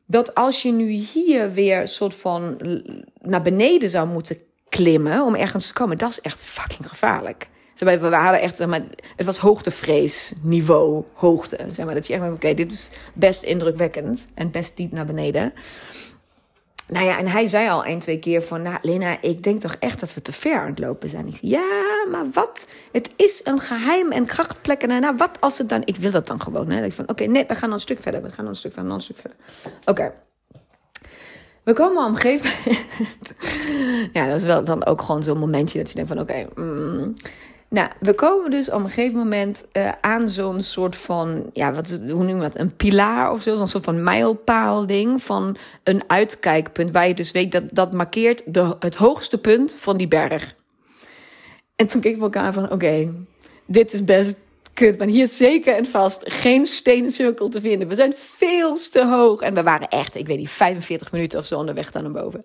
Dat 0.06 0.36
als 0.36 0.62
je 0.62 0.72
nu 0.72 0.90
hier 0.90 1.52
weer 1.52 1.88
soort 1.88 2.16
van 2.16 2.62
naar 3.22 3.42
beneden 3.42 3.90
zou 3.90 4.08
moeten 4.08 4.38
klimmen 4.70 5.22
om 5.22 5.36
ergens 5.36 5.68
te 5.68 5.74
komen, 5.74 5.98
dat 5.98 6.10
is 6.10 6.22
echt 6.22 6.44
fucking 6.44 6.90
gevaarlijk. 6.90 7.48
Zeg 7.74 8.00
we 8.00 8.16
hadden 8.16 8.42
echt, 8.42 8.58
zeg 8.58 8.68
maar, 8.68 8.82
het 9.16 9.26
was 9.26 9.38
hoogtevrees 9.38 10.34
niveau, 10.42 11.04
hoogte. 11.14 11.58
Zeg 11.72 11.86
maar, 11.86 11.94
dat 11.94 12.08
je 12.08 12.14
echt 12.14 12.32
oké, 12.32 12.54
dit 12.54 12.72
is 12.72 12.92
best 13.14 13.44
indrukwekkend 13.44 14.28
en 14.34 14.52
best 14.52 14.78
diep 14.78 14.92
naar 14.92 15.06
beneden. 15.06 15.54
Nou 16.88 17.06
ja, 17.06 17.18
en 17.18 17.28
hij 17.28 17.48
zei 17.48 17.70
al 17.70 17.86
een, 17.86 18.00
twee 18.00 18.20
keer 18.20 18.42
van, 18.42 18.62
nou 18.62 18.78
Lena, 18.82 19.22
ik 19.22 19.44
denk 19.44 19.62
toch 19.62 19.76
echt 19.80 20.00
dat 20.00 20.14
we 20.14 20.22
te 20.22 20.32
ver 20.32 20.60
aan 20.60 20.70
het 20.70 20.80
lopen 20.80 21.10
zijn. 21.10 21.28
Ik 21.28 21.38
ja, 21.42 22.06
maar 22.12 22.26
wat? 22.34 22.68
Het 22.92 23.10
is 23.16 23.42
een 23.44 23.60
geheim 23.60 24.12
en 24.12 24.26
krachtplek. 24.26 24.82
En 24.82 25.02
nou, 25.02 25.16
wat 25.16 25.38
als 25.40 25.58
het 25.58 25.70
dan, 25.70 25.82
ik 25.86 25.96
wil 25.96 26.12
dat 26.12 26.28
dan 26.28 26.42
gewoon. 26.42 26.70
Hè? 26.70 26.86
Ik 26.86 26.94
van, 26.94 27.10
oké, 27.10 27.24
nee, 27.24 27.46
we 27.48 27.56
gaan 27.56 27.72
een 27.72 27.80
stuk 27.80 28.02
verder. 28.02 28.22
We 28.22 28.30
gaan 28.30 28.48
een 28.48 28.56
stuk 28.56 28.74
verder, 28.74 28.92
een 28.92 29.02
stuk 29.02 29.18
verder. 29.18 29.38
Oké. 29.86 30.14
we 31.64 31.74
komen 31.74 32.04
moment. 32.04 32.42
ja, 34.18 34.28
dat 34.28 34.36
is 34.36 34.44
wel 34.44 34.64
dan 34.64 34.86
ook 34.86 35.02
gewoon 35.02 35.24
zo'n 35.24 35.40
momentje 35.40 35.78
dat 35.78 35.90
je 35.90 35.96
denkt 35.96 36.10
van 36.10 36.20
oké. 36.20 36.46
mm. 36.56 37.14
Nou, 37.70 37.90
we 38.00 38.14
komen 38.14 38.52
dus 38.52 38.70
op 38.70 38.80
een 38.80 38.90
gegeven 38.90 39.18
moment 39.18 39.64
uh, 39.74 39.92
aan 40.02 40.30
zo'n 40.30 40.62
soort 40.62 40.96
van, 40.96 41.50
ja, 41.54 41.74
wat, 41.74 42.00
hoe 42.10 42.24
noem 42.24 42.36
je 42.36 42.42
dat? 42.42 42.58
Een 42.58 42.76
pilaar 42.76 43.32
of 43.32 43.42
zo, 43.42 43.56
zo'n 43.56 43.68
soort 43.68 43.84
van 43.84 44.04
mijlpaal 44.04 44.86
ding 44.86 45.24
van 45.24 45.58
een 45.84 46.04
uitkijkpunt. 46.08 46.92
Waar 46.92 47.08
je 47.08 47.14
dus 47.14 47.32
weet 47.32 47.52
dat 47.52 47.64
dat 47.72 47.94
markeert 47.94 48.42
de, 48.46 48.76
het 48.80 48.96
hoogste 48.96 49.38
punt 49.38 49.76
van 49.80 49.98
die 49.98 50.08
berg. 50.08 50.56
En 51.76 51.88
toen 51.88 52.02
keken 52.02 52.18
we 52.18 52.24
elkaar 52.24 52.54
van, 52.54 52.72
oké, 52.72 53.14
dit 53.66 53.94
is 53.94 54.04
best 54.04 54.40
kut. 54.74 54.98
Maar 54.98 55.08
hier 55.08 55.24
is 55.24 55.38
zeker 55.38 55.76
en 55.76 55.86
vast 55.86 56.22
geen 56.24 56.66
stenen 56.66 57.12
cirkel 57.12 57.50
te 57.50 57.62
vinden. 57.62 57.88
We 57.88 57.96
zijn 57.96 58.14
veel 58.16 58.74
te 58.74 59.06
hoog. 59.06 59.42
En 59.42 59.54
we 59.54 59.64
waren 59.64 59.88
echt, 59.88 60.16
ik 60.16 60.28
weet 60.28 60.38
niet, 60.38 60.50
45 60.50 61.12
minuten 61.12 61.40
of 61.40 61.46
zo 61.46 61.58
onderweg 61.58 61.92
daar 61.92 62.04
naar 62.04 62.12
boven. 62.12 62.44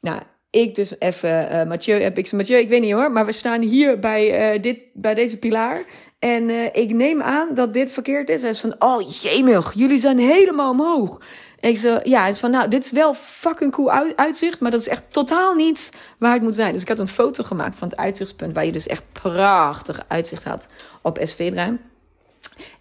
Nou, 0.00 0.20
ik 0.50 0.74
dus 0.74 0.92
even, 0.98 1.52
uh, 1.52 1.64
Mathieu, 1.64 2.02
heb 2.02 2.18
ik 2.18 2.26
ze, 2.26 2.36
Mathieu, 2.36 2.58
ik 2.58 2.68
weet 2.68 2.80
niet 2.80 2.92
hoor, 2.92 3.12
maar 3.12 3.26
we 3.26 3.32
staan 3.32 3.60
hier 3.60 3.98
bij, 3.98 4.54
uh, 4.54 4.62
dit, 4.62 4.78
bij 4.92 5.14
deze 5.14 5.38
pilaar. 5.38 5.84
En 6.18 6.48
uh, 6.48 6.64
ik 6.72 6.92
neem 6.92 7.22
aan 7.22 7.54
dat 7.54 7.74
dit 7.74 7.92
verkeerd 7.92 8.28
is. 8.28 8.40
Hij 8.40 8.50
is 8.50 8.60
van, 8.60 8.74
oh 8.78 9.10
jemig, 9.20 9.72
jullie 9.74 10.00
zijn 10.00 10.18
helemaal 10.18 10.70
omhoog. 10.70 11.20
Ik 11.60 11.78
zo, 11.78 11.98
ja, 12.02 12.20
hij 12.20 12.30
is 12.30 12.38
van, 12.38 12.50
nou, 12.50 12.68
dit 12.68 12.84
is 12.84 12.90
wel 12.90 13.14
fucking 13.14 13.72
cool 13.72 13.90
uitzicht, 14.16 14.60
maar 14.60 14.70
dat 14.70 14.80
is 14.80 14.88
echt 14.88 15.02
totaal 15.08 15.54
niet 15.54 15.92
waar 16.18 16.32
het 16.32 16.42
moet 16.42 16.54
zijn. 16.54 16.72
Dus 16.72 16.82
ik 16.82 16.88
had 16.88 16.98
een 16.98 17.08
foto 17.08 17.44
gemaakt 17.44 17.76
van 17.78 17.88
het 17.88 17.96
uitzichtspunt, 17.96 18.54
waar 18.54 18.66
je 18.66 18.72
dus 18.72 18.86
echt 18.86 19.04
prachtig 19.12 20.04
uitzicht 20.08 20.44
had 20.44 20.66
op 21.02 21.18
SV 21.22 21.52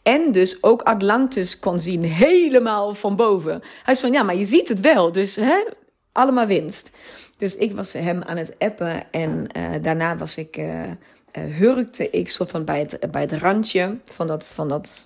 En 0.03 0.31
dus 0.31 0.63
ook 0.63 0.81
Atlantis 0.81 1.59
kon 1.59 1.79
zien, 1.79 2.03
helemaal 2.03 2.93
van 2.93 3.15
boven. 3.15 3.61
Hij 3.83 3.93
is 3.93 3.99
van, 3.99 4.11
ja, 4.11 4.23
maar 4.23 4.35
je 4.35 4.45
ziet 4.45 4.67
het 4.67 4.79
wel, 4.79 5.11
dus 5.11 5.35
hè, 5.35 5.63
allemaal 6.11 6.45
winst. 6.45 6.89
Dus 7.39 7.55
ik 7.55 7.71
was 7.71 7.93
hem 7.93 8.21
aan 8.21 8.37
het 8.37 8.55
appen 8.57 9.11
en 9.11 9.47
uh, 9.57 9.69
daarna 9.81 10.17
was 10.17 10.37
ik, 10.37 10.57
uh, 10.57 10.83
uh, 10.83 10.93
hurkte 11.33 12.09
ik 12.09 12.29
soort 12.29 12.51
van 12.51 12.65
bij 12.65 12.79
het, 12.79 13.11
bij 13.11 13.21
het 13.21 13.31
randje 13.31 13.97
van 14.03 14.27
dat, 14.27 14.53
van 14.55 14.67
dat, 14.67 15.03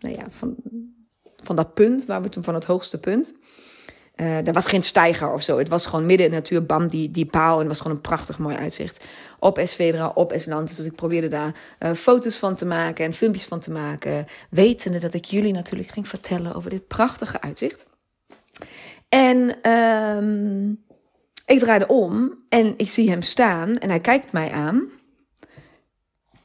nou 0.00 0.14
ja, 0.14 0.26
van, 0.30 0.54
van 1.42 1.56
dat 1.56 1.74
punt, 1.74 2.06
waar 2.06 2.22
we 2.22 2.28
toen 2.28 2.42
van 2.42 2.54
het 2.54 2.64
hoogste 2.64 2.98
punt. 2.98 3.34
Uh, 4.16 4.46
er 4.46 4.52
was 4.52 4.66
geen 4.66 4.82
steiger 4.82 5.32
of 5.32 5.42
zo. 5.42 5.58
Het 5.58 5.68
was 5.68 5.86
gewoon 5.86 6.06
midden 6.06 6.26
in 6.26 6.32
de 6.32 6.38
natuur, 6.38 6.66
bam, 6.66 6.88
die, 6.88 7.10
die 7.10 7.26
paal. 7.26 7.52
En 7.52 7.58
het 7.58 7.68
was 7.68 7.80
gewoon 7.80 7.96
een 7.96 8.02
prachtig 8.02 8.38
mooi 8.38 8.56
uitzicht. 8.56 9.04
Op 9.38 9.58
Esvedra, 9.58 10.08
op 10.08 10.32
Eslantis. 10.32 10.76
Dus 10.76 10.86
ik 10.86 10.94
probeerde 10.94 11.28
daar 11.28 11.54
foto's 11.94 12.36
van 12.36 12.54
te 12.54 12.66
maken 12.66 13.04
en 13.04 13.12
filmpjes 13.12 13.44
van 13.44 13.60
te 13.60 13.70
maken. 13.70 14.26
Wetende 14.50 14.98
dat 14.98 15.14
ik 15.14 15.24
jullie 15.24 15.52
natuurlijk 15.52 15.88
ging 15.88 16.08
vertellen 16.08 16.54
over 16.54 16.70
dit 16.70 16.86
prachtige 16.86 17.40
uitzicht. 17.40 17.86
En 19.08 19.70
um, 19.70 20.86
ik 21.48 21.58
draaide 21.58 21.86
om 21.86 22.44
en 22.48 22.74
ik 22.76 22.90
zie 22.90 23.10
hem 23.10 23.22
staan 23.22 23.74
en 23.74 23.88
hij 23.88 24.00
kijkt 24.00 24.32
mij 24.32 24.50
aan. 24.50 24.90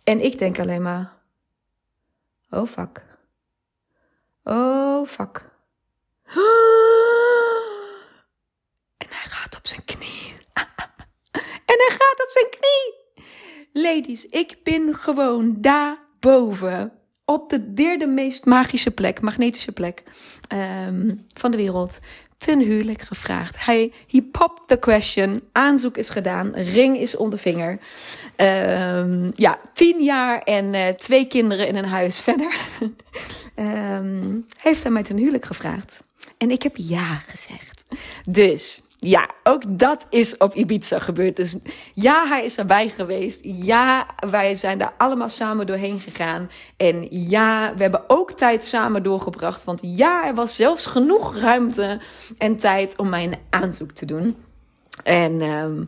En 0.03 0.23
ik 0.23 0.37
denk 0.37 0.59
alleen 0.59 0.81
maar: 0.81 1.13
oh 2.49 2.67
fuck. 2.67 3.03
Oh 4.43 5.05
fuck. 5.07 5.51
En 8.97 9.07
hij 9.09 9.29
gaat 9.29 9.55
op 9.57 9.67
zijn 9.67 9.83
knie. 9.85 10.33
En 11.65 11.79
hij 11.87 11.97
gaat 11.97 12.23
op 12.23 12.29
zijn 12.29 12.49
knie. 12.49 13.01
Ladies, 13.83 14.25
ik 14.25 14.57
ben 14.63 14.93
gewoon 14.93 15.61
daarboven. 15.61 16.91
Op 17.25 17.49
de 17.49 17.73
derde 17.73 18.07
meest 18.07 18.45
magische 18.45 18.91
plek, 18.91 19.21
magnetische 19.21 19.71
plek 19.71 20.03
um, 20.49 21.25
van 21.33 21.51
de 21.51 21.57
wereld 21.57 21.99
ten 22.45 22.59
huwelijk 22.59 23.01
gevraagd. 23.01 23.65
Hij 23.65 23.91
he 24.07 24.21
popped 24.21 24.67
the 24.67 24.77
question. 24.79 25.43
Aanzoek 25.51 25.97
is 25.97 26.09
gedaan. 26.09 26.51
Ring 26.55 26.97
is 26.97 27.15
onder 27.15 27.39
vinger. 27.39 27.79
Um, 28.37 29.31
ja, 29.35 29.59
tien 29.73 30.03
jaar 30.03 30.41
en 30.41 30.73
uh, 30.73 30.87
twee 30.87 31.27
kinderen 31.27 31.67
in 31.67 31.75
een 31.75 31.85
huis 31.85 32.21
verder. 32.21 32.55
um, 33.55 34.45
heeft 34.61 34.83
hij 34.83 34.91
mij 34.91 35.03
ten 35.03 35.17
huwelijk 35.17 35.45
gevraagd. 35.45 35.99
En 36.37 36.51
ik 36.51 36.63
heb 36.63 36.75
ja 36.75 37.15
gezegd. 37.15 37.83
Dus 38.29 38.81
ja, 39.03 39.29
ook 39.43 39.63
dat 39.67 40.07
is 40.09 40.37
op 40.37 40.55
Ibiza 40.55 40.99
gebeurd. 40.99 41.35
Dus 41.35 41.57
ja, 41.93 42.27
hij 42.27 42.45
is 42.45 42.57
erbij 42.57 42.89
geweest. 42.89 43.39
Ja, 43.43 44.07
wij 44.29 44.55
zijn 44.55 44.77
daar 44.77 44.93
allemaal 44.97 45.29
samen 45.29 45.65
doorheen 45.65 45.99
gegaan. 45.99 46.49
En 46.77 47.07
ja, 47.09 47.73
we 47.75 47.81
hebben 47.81 48.03
ook 48.07 48.31
tijd 48.31 48.65
samen 48.65 49.03
doorgebracht. 49.03 49.63
Want 49.63 49.79
ja, 49.83 50.27
er 50.27 50.33
was 50.33 50.55
zelfs 50.55 50.85
genoeg 50.85 51.37
ruimte 51.37 52.01
en 52.37 52.57
tijd 52.57 52.97
om 52.97 53.09
mij 53.09 53.23
een 53.23 53.37
aanzoek 53.49 53.91
te 53.91 54.05
doen. 54.05 54.35
En 55.03 55.41
um, 55.41 55.85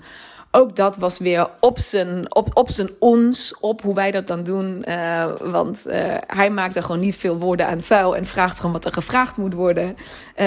ook 0.56 0.76
dat 0.76 0.98
was 0.98 1.20
weer 1.20 1.50
op 1.60 1.80
zijn, 1.80 2.36
op, 2.36 2.50
op 2.54 2.70
zijn 2.70 2.90
ons, 3.00 3.56
op 3.60 3.82
hoe 3.82 3.94
wij 3.94 4.12
dat 4.12 4.28
dan 4.28 4.44
doen. 4.44 4.84
Uh, 4.88 5.32
want 5.42 5.86
uh, 5.88 6.16
hij 6.28 6.50
maakt 6.50 6.76
er 6.76 6.82
gewoon 6.82 7.00
niet 7.00 7.16
veel 7.16 7.38
woorden 7.38 7.68
aan 7.68 7.82
vuil 7.82 8.16
en 8.16 8.26
vraagt 8.26 8.58
gewoon 8.58 8.72
wat 8.72 8.86
er 8.86 8.94
gevraagd 8.94 9.38
moet 9.38 9.54
worden. 9.54 9.96
Uh, 10.38 10.46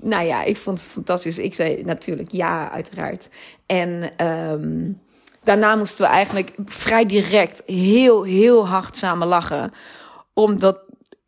nou 0.00 0.24
ja, 0.24 0.44
ik 0.44 0.56
vond 0.56 0.80
het 0.80 0.90
fantastisch. 0.90 1.38
Ik 1.38 1.54
zei 1.54 1.82
natuurlijk 1.84 2.30
ja, 2.30 2.70
uiteraard. 2.70 3.28
En 3.66 4.10
um, 4.26 5.00
daarna 5.42 5.76
moesten 5.76 6.04
we 6.04 6.10
eigenlijk 6.10 6.52
vrij 6.64 7.06
direct 7.06 7.62
heel, 7.66 8.22
heel 8.22 8.68
hard 8.68 8.96
samen 8.96 9.28
lachen. 9.28 9.72
Omdat 10.34 10.78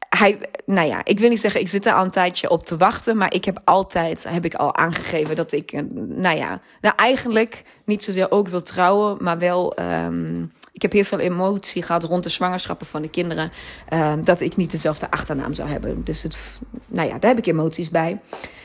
hij, 0.09 0.39
nou 0.69 0.89
ja, 0.89 1.05
ik 1.05 1.19
wil 1.19 1.29
niet 1.29 1.41
zeggen, 1.41 1.61
ik 1.61 1.69
zit 1.69 1.87
er 1.87 1.93
al 1.93 2.05
een 2.05 2.11
tijdje 2.11 2.51
op 2.51 2.65
te 2.65 2.77
wachten. 2.77 3.17
Maar 3.17 3.35
ik 3.35 3.45
heb 3.45 3.61
altijd, 3.65 4.25
heb 4.29 4.45
ik 4.45 4.55
al 4.55 4.77
aangegeven 4.77 5.37
dat 5.37 5.53
ik, 5.53 5.73
eh, 5.73 5.83
nou 6.09 6.37
ja, 6.37 6.61
nou 6.81 6.95
eigenlijk 6.97 7.63
niet 7.85 8.05
zozeer 8.05 8.31
ook 8.31 8.49
wil 8.49 8.63
trouwen. 8.63 9.17
Maar 9.21 9.39
wel, 9.39 9.79
um, 9.81 10.53
ik 10.73 10.83
heb 10.83 10.93
heel 10.93 11.05
veel 11.05 11.19
emotie 11.19 11.83
gehad 11.83 12.05
rond 12.05 12.23
de 12.23 12.29
zwangerschappen 12.29 12.87
van 12.87 13.03
de 13.03 13.11
kinderen. 13.11 13.53
Um, 13.93 14.25
dat 14.25 14.41
ik 14.41 14.57
niet 14.57 14.71
dezelfde 14.71 15.11
achternaam 15.11 15.55
zou 15.55 15.69
hebben. 15.69 16.05
Dus 16.05 16.23
het, 16.23 16.39
nou 16.87 17.09
ja, 17.09 17.19
daar 17.19 17.31
heb 17.31 17.39
ik 17.39 17.47
emoties 17.47 17.91
bij. 17.91 18.21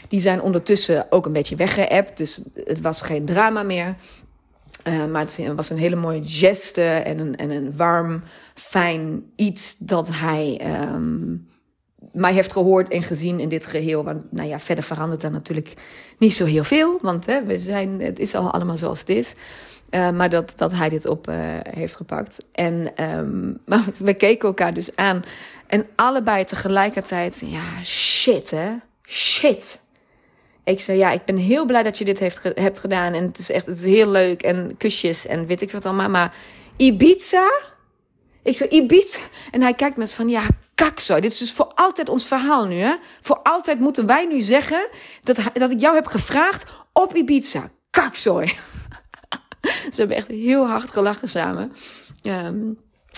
Die 0.08 0.20
zijn 0.20 0.42
ondertussen 0.42 1.06
ook 1.10 1.26
een 1.26 1.34
beetje 1.34 1.56
weggeëpt. 1.56 2.18
Dus 2.18 2.42
het 2.64 2.82
was 2.82 3.02
geen 3.02 3.26
drama 3.26 3.64
meer. 3.64 3.96
Uh, 4.84 5.06
maar 5.06 5.22
het 5.22 5.56
was 5.56 5.70
een 5.70 5.78
hele 5.78 5.96
mooie 5.96 6.24
geste 6.24 6.84
en 6.84 7.20
een, 7.20 7.36
en 7.36 7.50
een 7.50 7.78
warm, 7.78 8.24
fijn 8.54 9.24
iets 9.36 9.78
dat 9.78 10.10
hij 10.12 10.62
um, 10.94 11.52
mij 12.12 12.34
heeft 12.34 12.52
gehoord 12.52 12.90
en 12.90 13.04
gezien 13.04 13.40
in 13.40 13.50
dit 13.50 13.66
geheel. 13.66 14.04
Want 14.04 14.32
nou 14.32 14.48
ja, 14.48 14.60
verder 14.60 14.84
verandert 14.84 15.24
er 15.24 15.32
natuurlijk 15.32 15.74
niet 16.18 16.34
zo 16.34 16.46
heel 16.46 16.64
veel. 16.64 17.00
Want 17.02 17.26
hè, 17.26 17.44
we 17.44 17.60
zijn, 17.60 18.02
het 18.02 18.20
is 18.20 18.36
al 18.36 18.52
allemaal 18.52 18.78
zoals 18.78 19.00
het 19.00 19.10
is. 19.10 19.34
Uh, 19.90 20.10
maar 20.10 20.30
dat, 20.30 20.54
dat 20.56 20.74
hij 20.74 20.90
dit 20.90 21.06
op 21.06 21.30
uh, 21.30 21.36
heeft 21.70 21.96
gepakt. 21.96 22.46
En 22.52 23.04
um, 23.04 23.58
maar 23.66 23.86
we 23.98 24.14
keken 24.14 24.48
elkaar 24.48 24.74
dus 24.74 24.96
aan. 24.96 25.24
En 25.68 25.86
allebei 25.96 26.46
tegelijkertijd, 26.46 27.42
ja, 27.46 27.84
shit 27.84 28.52
hè. 28.52 28.72
Shit. 29.06 29.82
Ik 30.64 30.82
zei, 30.82 30.98
ja, 30.98 31.12
ik 31.12 31.26
ben 31.26 31.38
heel 31.38 31.66
blij 31.66 31.84
dat 31.84 31.98
je 31.98 32.06
dit 32.06 32.20
heeft, 32.20 32.44
hebt 32.44 32.80
gedaan. 32.80 33.14
En 33.14 33.24
het 33.24 33.38
is 33.38 33.52
echt 33.52 33.66
het 33.66 33.78
is 33.78 33.84
heel 33.84 34.10
leuk. 34.10 34.44
En 34.44 34.78
kusjes 34.78 35.26
en 35.26 35.46
weet 35.46 35.62
ik 35.62 35.72
wat 35.72 35.86
allemaal. 35.86 36.10
Maar 36.10 36.36
Ibiza? 36.78 37.52
Ik 38.44 38.56
zei, 38.56 38.70
Ibiza? 38.70 39.20
En 39.52 39.62
hij 39.62 39.74
kijkt 39.74 39.98
me 39.98 40.08
van, 40.08 40.30
ja, 40.30 40.44
kakzo. 40.76 41.20
Dit 41.20 41.32
is 41.32 41.38
dus 41.38 41.52
voor 41.52 41.72
altijd 41.76 42.10
ons 42.10 42.28
verhaal 42.28 42.66
nu, 42.66 42.76
hè? 42.76 42.96
Voor 43.22 43.40
altijd 43.44 43.80
moeten 43.80 44.06
wij 44.06 44.26
nu 44.26 44.42
zeggen 44.42 44.88
dat, 45.24 45.38
dat 45.54 45.72
ik 45.72 45.80
jou 45.80 45.96
heb 45.96 46.06
gevraagd 46.06 46.66
op 46.94 47.16
Ibiza. 47.16 47.70
Kakzooi. 47.90 48.48
Ze 49.94 49.96
hebben 49.96 50.18
echt 50.18 50.28
heel 50.28 50.68
hard 50.68 50.92
gelachen 50.92 51.30
samen. 51.30 51.72
Um, 52.24 52.78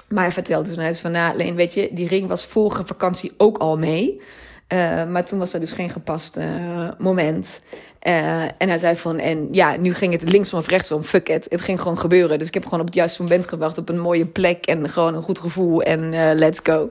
maar 0.10 0.24
hij 0.24 0.32
vertelde 0.32 0.70
toen, 0.70 0.80
hij 0.80 0.96
van, 0.96 1.12
nou, 1.12 1.38
Leen, 1.38 1.56
weet 1.56 1.74
je, 1.74 1.90
die 1.92 2.08
ring 2.08 2.28
was 2.28 2.46
vorige 2.46 2.86
vakantie 2.86 3.34
ook 3.38 3.58
al 3.58 3.78
mee. 3.78 4.22
Uh, 4.74 5.08
maar 5.08 5.26
toen 5.26 5.40
was 5.40 5.54
er 5.54 5.60
dus 5.60 5.72
geen 5.72 5.90
gepast 5.90 6.38
uh, 6.38 6.90
moment. 6.98 7.60
Uh, 8.02 8.44
en 8.44 8.68
hij 8.68 8.78
zei 8.78 8.96
van, 8.96 9.20
en 9.20 9.48
ja, 9.52 9.78
nu 9.78 9.94
ging 9.94 10.14
het 10.14 10.30
linksom 10.30 10.60
of 10.60 10.68
rechtsom, 10.68 11.04
fuck 11.04 11.30
it. 11.30 11.48
Het 11.50 11.62
ging 11.62 11.82
gewoon 11.82 12.00
gebeuren. 12.00 12.40
Dus 12.40 12.48
ik 12.48 12.54
heb 12.54 12.64
gewoon 12.64 12.80
op 12.80 12.86
het 12.86 12.96
juiste 12.96 13.22
moment 13.22 13.48
gewacht, 13.48 13.78
op 13.78 13.90
een 13.90 14.00
mooie 14.00 14.26
plek 14.26 14.66
en 14.66 14.90
gewoon 14.90 15.16
een 15.16 15.22
goed 15.22 15.40
gevoel 15.40 15.82
en 15.82 16.36
let's 16.36 16.60
go. 16.64 16.90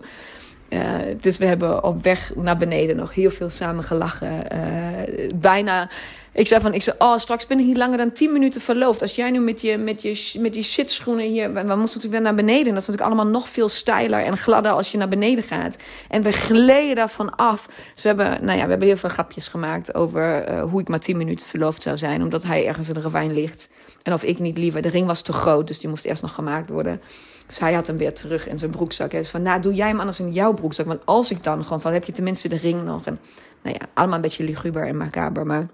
Uh, 0.75 0.99
dus 1.21 1.39
we 1.39 1.47
hebben 1.47 1.85
op 1.85 2.03
weg 2.03 2.33
naar 2.35 2.57
beneden 2.57 2.97
nog 2.97 3.15
heel 3.15 3.31
veel 3.31 3.51
samen 3.51 3.85
gelachen. 3.85 4.47
Uh, 4.53 5.31
bijna. 5.35 5.89
Ik 6.33 6.47
zei 6.47 6.61
van, 6.61 6.75
ik 6.75 6.83
zei, 6.83 6.97
oh, 6.99 7.19
straks 7.19 7.47
ben 7.47 7.59
ik 7.59 7.67
niet 7.67 7.77
langer 7.77 7.99
dan 7.99 8.13
10 8.13 8.33
minuten 8.33 8.61
verloofd. 8.61 9.03
Als 9.03 9.15
jij 9.15 9.31
nu 9.31 9.41
met 9.41 9.61
je, 9.61 9.77
met 9.77 10.03
je, 10.03 10.39
met 10.39 10.53
die 10.53 10.63
shitschoenen 10.63 11.27
hier, 11.27 11.53
we, 11.53 11.61
moesten 11.61 11.77
natuurlijk 11.77 12.13
weer 12.13 12.21
naar 12.21 12.35
beneden. 12.35 12.73
Dat 12.73 12.83
is 12.83 12.87
natuurlijk 12.89 13.07
allemaal 13.07 13.33
nog 13.33 13.49
veel 13.49 13.69
steiler 13.69 14.25
en 14.25 14.37
gladder 14.37 14.73
als 14.73 14.93
je 14.93 14.99
naar 14.99 15.09
beneden 15.09 15.45
gaat. 15.45 15.77
En 16.09 16.23
we 16.23 16.33
gleden 16.33 16.97
daarvan 16.97 17.37
af. 17.37 17.67
Dus 17.95 18.03
we 18.03 18.09
hebben, 18.09 18.45
nou 18.45 18.59
ja, 18.59 18.65
we 18.65 18.71
hebben 18.71 18.89
heel 18.89 18.97
veel 18.97 19.09
grapjes 19.09 19.49
gemaakt 19.49 19.95
over 19.95 20.51
uh, 20.51 20.63
hoe 20.63 20.81
ik 20.81 20.89
maar 20.89 21.01
10 21.01 21.17
minuten 21.17 21.49
verloofd 21.49 21.83
zou 21.83 21.99
zijn. 21.99 22.23
Omdat 22.23 22.43
hij 22.43 22.67
ergens 22.67 22.89
in 22.89 22.95
de 22.95 23.01
ravijn 23.01 23.33
ligt. 23.33 23.69
En 24.03 24.13
of 24.13 24.23
ik 24.23 24.39
niet 24.39 24.59
liever. 24.59 24.83
De 24.83 24.89
ring 24.89 25.07
was 25.07 25.23
te 25.23 25.33
groot, 25.33 25.67
dus 25.67 25.79
die 25.79 25.89
moest 25.89 26.05
eerst 26.05 26.23
nog 26.23 26.35
gemaakt 26.35 26.71
worden. 26.71 27.01
Hij 27.47 27.73
had 27.73 27.87
hem 27.87 27.97
weer 27.97 28.15
terug 28.15 28.49
in 28.49 28.59
zijn 28.59 28.71
broekzak. 28.71 29.13
Hij 29.13 29.23
zei 29.23 29.33
van, 29.33 29.43
nou 29.43 29.61
doe 29.61 29.75
jij 29.75 29.89
hem 29.89 29.99
anders 29.99 30.21
in 30.21 30.33
jouw 30.33 30.53
broekzak. 30.53 30.87
Want 30.87 31.07
als 31.07 31.31
ik 31.31 31.45
dan 31.45 31.63
gewoon 31.63 31.81
van, 31.81 31.93
heb 31.93 32.05
je 32.05 32.13
tenminste 32.13 32.49
de 32.49 32.57
ring 32.57 32.85
nog. 32.85 33.07
En 33.07 33.19
nou 33.63 33.77
ja, 33.81 33.87
allemaal 33.95 34.17
een 34.17 34.23
beetje 34.23 34.45
luguber 34.45 34.87
en 34.87 34.97
macaber. 34.97 35.47
Maar 35.47 35.67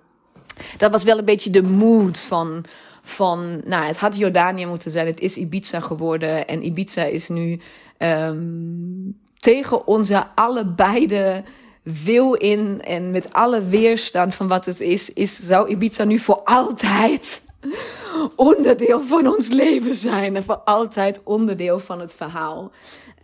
dat 0.76 0.92
was 0.92 1.04
wel 1.04 1.18
een 1.18 1.24
beetje 1.24 1.50
de 1.50 1.62
mood 1.62 2.20
van, 2.20 2.64
van 3.02 3.60
nou, 3.64 3.84
het 3.84 3.98
had 3.98 4.16
Jordanië 4.16 4.66
moeten 4.66 4.90
zijn. 4.90 5.06
Het 5.06 5.20
is 5.20 5.36
Ibiza 5.36 5.80
geworden. 5.80 6.46
En 6.46 6.66
Ibiza 6.66 7.04
is 7.04 7.28
nu 7.28 7.60
um, 7.98 9.18
tegen 9.38 9.86
onze 9.86 10.26
allebeide 10.34 11.44
wil 11.82 12.34
in 12.34 12.82
en 12.82 13.10
met 13.10 13.32
alle 13.32 13.64
weerstand 13.64 14.34
van 14.34 14.48
wat 14.48 14.66
het 14.66 14.80
is, 14.80 15.12
is 15.12 15.46
zou 15.46 15.68
Ibiza 15.68 16.04
nu 16.04 16.18
voor 16.18 16.40
altijd 16.44 17.42
onderdeel 18.36 19.00
van 19.00 19.26
ons 19.26 19.48
leven 19.48 19.94
zijn 19.94 20.36
en 20.36 20.42
voor 20.42 20.56
altijd 20.56 21.20
onderdeel 21.24 21.78
van 21.78 22.00
het 22.00 22.12
verhaal. 22.12 22.72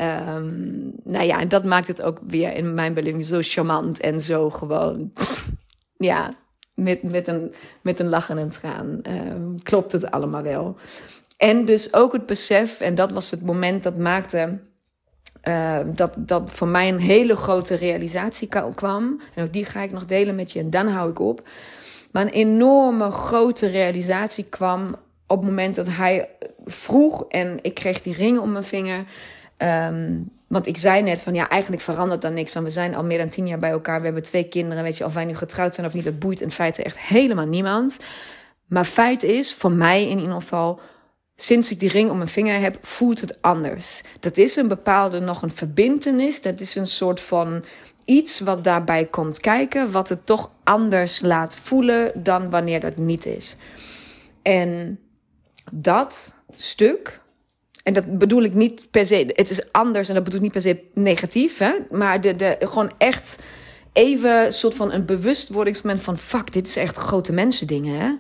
Um, 0.01 0.92
nou 1.05 1.25
ja, 1.25 1.40
en 1.40 1.49
dat 1.49 1.64
maakt 1.64 1.87
het 1.87 2.03
ook 2.03 2.18
weer 2.27 2.55
in 2.55 2.72
mijn 2.72 2.94
beleving 2.94 3.25
zo 3.25 3.38
charmant 3.40 4.01
en 4.01 4.20
zo 4.20 4.51
gewoon, 4.51 5.12
ja, 5.96 6.35
met, 6.75 7.03
met, 7.03 7.29
een, 7.29 7.55
met 7.83 8.01
een 8.01 8.09
lach 8.09 8.31
en 8.31 8.37
een 8.37 8.49
traan 8.49 9.01
um, 9.03 9.62
klopt 9.62 9.92
het 9.92 10.11
allemaal 10.11 10.42
wel. 10.42 10.77
En 11.37 11.64
dus 11.64 11.94
ook 11.94 12.12
het 12.12 12.27
besef, 12.27 12.81
en 12.81 12.94
dat 12.94 13.11
was 13.11 13.31
het 13.31 13.42
moment 13.42 13.83
dat 13.83 13.96
maakte 13.96 14.59
uh, 15.49 15.79
dat, 15.87 16.14
dat 16.16 16.51
voor 16.51 16.68
mij 16.68 16.88
een 16.88 16.99
hele 16.99 17.37
grote 17.37 17.75
realisatie 17.75 18.49
kwam. 18.75 19.20
En 19.35 19.44
ook 19.44 19.53
die 19.53 19.64
ga 19.64 19.83
ik 19.83 19.92
nog 19.92 20.07
delen 20.07 20.35
met 20.35 20.53
je 20.53 20.59
en 20.59 20.70
dan 20.70 20.88
hou 20.88 21.11
ik 21.11 21.18
op. 21.18 21.49
Maar 22.16 22.24
een 22.24 22.33
enorme 22.33 23.11
grote 23.11 23.66
realisatie 23.66 24.44
kwam 24.44 24.96
op 25.26 25.37
het 25.37 25.48
moment 25.48 25.74
dat 25.74 25.87
hij 25.88 26.29
vroeg 26.64 27.24
en 27.29 27.59
ik 27.62 27.74
kreeg 27.74 28.00
die 28.00 28.14
ring 28.14 28.38
om 28.38 28.52
mijn 28.52 28.64
vinger. 28.64 29.05
Um, 29.59 30.31
want 30.46 30.66
ik 30.66 30.76
zei 30.76 31.02
net 31.02 31.20
van 31.20 31.35
ja, 31.35 31.48
eigenlijk 31.48 31.83
verandert 31.83 32.22
dan 32.22 32.35
niks. 32.35 32.52
Want 32.52 32.66
we 32.66 32.72
zijn 32.72 32.94
al 32.94 33.05
meer 33.05 33.18
dan 33.18 33.29
tien 33.29 33.46
jaar 33.46 33.59
bij 33.59 33.70
elkaar. 33.70 33.98
We 33.98 34.05
hebben 34.05 34.22
twee 34.22 34.48
kinderen. 34.48 34.83
Weet 34.83 34.96
je, 34.96 35.05
of 35.05 35.14
wij 35.14 35.24
nu 35.24 35.35
getrouwd 35.35 35.74
zijn 35.74 35.87
of 35.87 35.94
niet, 35.94 36.05
dat 36.05 36.18
boeit 36.18 36.40
in 36.40 36.50
feite 36.50 36.83
echt 36.83 36.98
helemaal 36.98 37.46
niemand. 37.46 37.98
Maar 38.66 38.85
feit 38.85 39.22
is, 39.22 39.55
voor 39.55 39.72
mij 39.72 40.09
in 40.09 40.18
ieder 40.18 40.35
geval, 40.35 40.81
sinds 41.37 41.70
ik 41.70 41.81
die 41.81 41.90
ring 41.90 42.11
om 42.11 42.16
mijn 42.16 42.29
vinger 42.29 42.61
heb, 42.61 42.79
voelt 42.81 43.20
het 43.20 43.42
anders. 43.42 44.02
Dat 44.20 44.37
is 44.37 44.57
een 44.57 44.68
bepaalde 44.68 45.20
nog 45.20 45.42
een 45.42 45.50
verbintenis. 45.50 46.42
Dat 46.42 46.61
is 46.61 46.74
een 46.74 46.87
soort 46.87 47.20
van 47.20 47.64
iets 48.07 48.40
wat 48.40 48.64
daarbij 48.64 49.05
komt 49.05 49.40
kijken, 49.40 49.90
wat 49.90 50.09
het 50.09 50.27
toch 50.27 50.51
anders 50.64 51.21
laat 51.21 51.55
voelen 51.55 52.12
dan 52.23 52.51
wanneer 52.51 52.81
dat 52.81 52.97
niet 52.97 53.27
is. 53.27 53.57
En 54.42 54.99
dat 55.73 56.35
stuk, 56.55 57.21
en 57.83 57.92
dat 57.92 58.19
bedoel 58.19 58.42
ik 58.42 58.55
niet 58.55 58.88
per 58.90 59.07
se, 59.07 59.33
het 59.35 59.51
is 59.51 59.73
anders 59.73 60.09
en 60.09 60.14
dat 60.14 60.25
bedoel 60.25 60.38
ik 60.38 60.45
niet 60.45 60.53
per 60.53 60.61
se 60.61 60.83
negatief, 60.95 61.59
hè? 61.59 61.73
maar 61.90 62.21
de, 62.21 62.37
de, 62.37 62.57
gewoon 62.61 62.92
echt 62.99 63.42
even 63.92 64.45
een 64.45 64.53
soort 64.53 64.75
van 64.75 64.92
een 64.92 65.05
bewustwordingsmoment 65.05 66.03
van 66.03 66.16
fuck, 66.16 66.53
dit 66.53 66.69
is 66.69 66.77
echt 66.77 66.97
grote 66.97 67.33
mensen 67.33 67.66
dingen, 67.66 68.01
hè? 68.01 68.12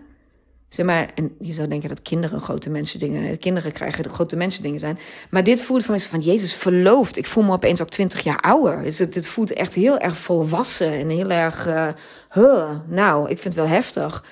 Zeg 0.68 0.86
maar, 0.86 1.10
en 1.14 1.36
je 1.40 1.52
zou 1.52 1.68
denken 1.68 1.88
dat 1.88 2.02
kinderen 2.02 2.40
grote 2.40 2.70
mensen 2.70 2.98
dingen, 2.98 3.38
kinderen 3.38 3.72
krijgen 3.72 4.10
grote 4.10 4.36
mensen 4.36 4.62
dingen 4.62 4.80
zijn. 4.80 4.98
Maar 5.30 5.44
dit 5.44 5.62
voelde 5.62 5.84
van 5.84 5.94
mij 5.94 6.04
van, 6.04 6.20
Jezus, 6.20 6.54
verloofd. 6.54 7.16
Ik 7.16 7.26
voel 7.26 7.44
me 7.44 7.52
opeens 7.52 7.80
ook 7.80 7.88
twintig 7.88 8.20
jaar 8.20 8.40
ouder. 8.40 8.82
Dus 8.82 8.98
het, 8.98 9.14
het 9.14 9.28
voelt 9.28 9.52
echt 9.52 9.74
heel 9.74 9.98
erg 9.98 10.16
volwassen 10.16 10.92
en 10.92 11.08
heel 11.08 11.30
erg, 11.30 11.66
uh, 11.66 11.88
huh, 12.30 12.70
nou, 12.86 13.30
ik 13.30 13.38
vind 13.38 13.54
het 13.54 13.62
wel 13.64 13.72
heftig. 13.72 14.24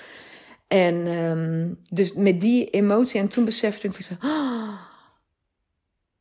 En 0.68 1.07
um, 1.07 1.79
dus 1.90 2.14
met 2.14 2.40
die 2.40 2.70
emotie 2.70 3.20
en 3.20 3.29
toen 3.29 3.44
besefte 3.44 3.87
ik 3.87 3.92
van, 3.92 4.31
oh, 4.31 4.75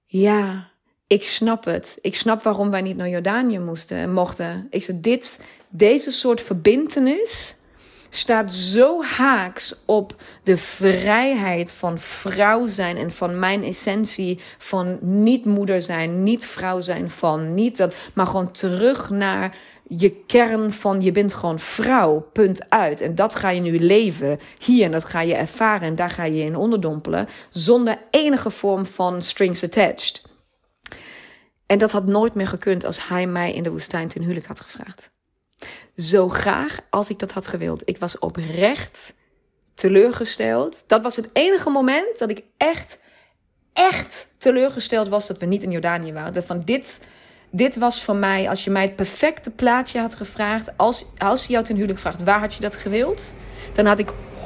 ja, 0.05 0.69
ik 1.07 1.23
snap 1.23 1.65
het. 1.65 1.97
Ik 2.01 2.15
snap 2.15 2.43
waarom 2.43 2.69
wij 2.69 2.81
niet 2.81 2.97
naar 2.97 3.09
Jordanië 3.09 3.59
moesten 3.59 3.97
en 3.97 4.13
mochten. 4.13 4.67
Ik 4.69 4.83
zei, 4.83 4.99
dit, 4.99 5.39
deze 5.69 6.11
soort 6.11 6.41
verbintenis 6.41 7.55
staat 8.15 8.53
zo 8.53 9.03
haaks 9.03 9.75
op 9.85 10.15
de 10.43 10.57
vrijheid 10.57 11.73
van 11.73 11.99
vrouw 11.99 12.67
zijn 12.67 12.97
en 12.97 13.11
van 13.11 13.39
mijn 13.39 13.63
essentie 13.63 14.39
van 14.57 14.97
niet 15.01 15.45
moeder 15.45 15.81
zijn, 15.81 16.23
niet 16.23 16.45
vrouw 16.45 16.79
zijn 16.79 17.09
van 17.09 17.53
niet 17.53 17.77
dat, 17.77 17.93
maar 18.13 18.25
gewoon 18.25 18.51
terug 18.51 19.09
naar 19.09 19.55
je 19.87 20.11
kern 20.11 20.71
van 20.71 21.01
je 21.01 21.11
bent 21.11 21.33
gewoon 21.33 21.59
vrouw, 21.59 22.29
punt 22.33 22.69
uit. 22.69 23.01
En 23.01 23.15
dat 23.15 23.35
ga 23.35 23.49
je 23.49 23.61
nu 23.61 23.79
leven 23.79 24.39
hier 24.57 24.85
en 24.85 24.91
dat 24.91 25.05
ga 25.05 25.21
je 25.21 25.35
ervaren 25.35 25.87
en 25.87 25.95
daar 25.95 26.09
ga 26.09 26.23
je 26.23 26.43
in 26.43 26.55
onderdompelen 26.55 27.27
zonder 27.49 27.97
enige 28.09 28.49
vorm 28.49 28.85
van 28.85 29.21
strings 29.21 29.63
attached. 29.63 30.21
En 31.65 31.77
dat 31.77 31.91
had 31.91 32.05
nooit 32.05 32.33
meer 32.33 32.47
gekund 32.47 32.85
als 32.85 33.07
hij 33.07 33.27
mij 33.27 33.53
in 33.53 33.63
de 33.63 33.71
woestijn 33.71 34.07
ten 34.07 34.21
huwelijk 34.21 34.45
had 34.45 34.59
gevraagd 34.59 35.12
zo 35.97 36.29
graag 36.29 36.79
als 36.89 37.09
ik 37.09 37.19
dat 37.19 37.31
had 37.31 37.47
gewild. 37.47 37.89
Ik 37.89 37.97
was 37.97 38.19
oprecht 38.19 39.13
teleurgesteld. 39.73 40.83
Dat 40.87 41.01
was 41.01 41.15
het 41.15 41.29
enige 41.33 41.69
moment 41.69 42.19
dat 42.19 42.29
ik 42.29 42.43
echt, 42.57 42.99
echt 43.73 44.27
teleurgesteld 44.37 45.07
was 45.07 45.27
dat 45.27 45.37
we 45.37 45.45
niet 45.45 45.63
in 45.63 45.71
Jordanië 45.71 46.13
waren. 46.13 46.43
Van 46.43 46.59
dit, 46.59 46.99
dit 47.49 47.75
was 47.75 48.03
voor 48.03 48.15
mij, 48.15 48.49
als 48.49 48.63
je 48.63 48.69
mij 48.69 48.81
het 48.81 48.95
perfecte 48.95 49.49
plaatje 49.49 49.99
had 49.99 50.15
gevraagd, 50.15 50.77
als, 50.77 51.05
als 51.17 51.45
je 51.45 51.51
jou 51.51 51.65
ten 51.65 51.75
huwelijk 51.75 51.99
vraagt, 51.99 52.23
waar 52.23 52.39
had 52.39 52.53
je 52.53 52.61
dat 52.61 52.75
gewild? 52.75 53.35
Dan 53.73 53.85
had 53.85 53.99
ik 53.99 54.13
100% 54.43 54.45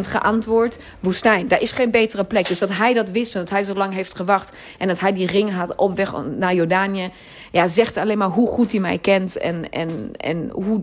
geantwoord 0.00 0.78
woestijn. 1.00 1.48
Daar 1.48 1.60
is 1.60 1.72
geen 1.72 1.90
betere 1.90 2.24
plek. 2.24 2.48
Dus 2.48 2.58
dat 2.58 2.76
hij 2.76 2.92
dat 2.92 3.10
wist 3.10 3.34
en 3.34 3.40
dat 3.40 3.50
hij 3.50 3.62
zo 3.62 3.74
lang 3.74 3.92
heeft 3.92 4.14
gewacht 4.14 4.56
en 4.78 4.88
dat 4.88 5.00
hij 5.00 5.12
die 5.12 5.26
ring 5.26 5.54
had 5.54 5.74
op 5.76 5.96
weg 5.96 6.12
naar 6.38 6.54
Jordanië, 6.54 7.10
ja, 7.52 7.68
zegt 7.68 7.96
alleen 7.96 8.18
maar 8.18 8.28
hoe 8.28 8.48
goed 8.48 8.70
hij 8.70 8.80
mij 8.80 8.98
kent 8.98 9.36
en, 9.36 9.70
en, 9.70 10.10
en 10.16 10.50
hoe, 10.52 10.82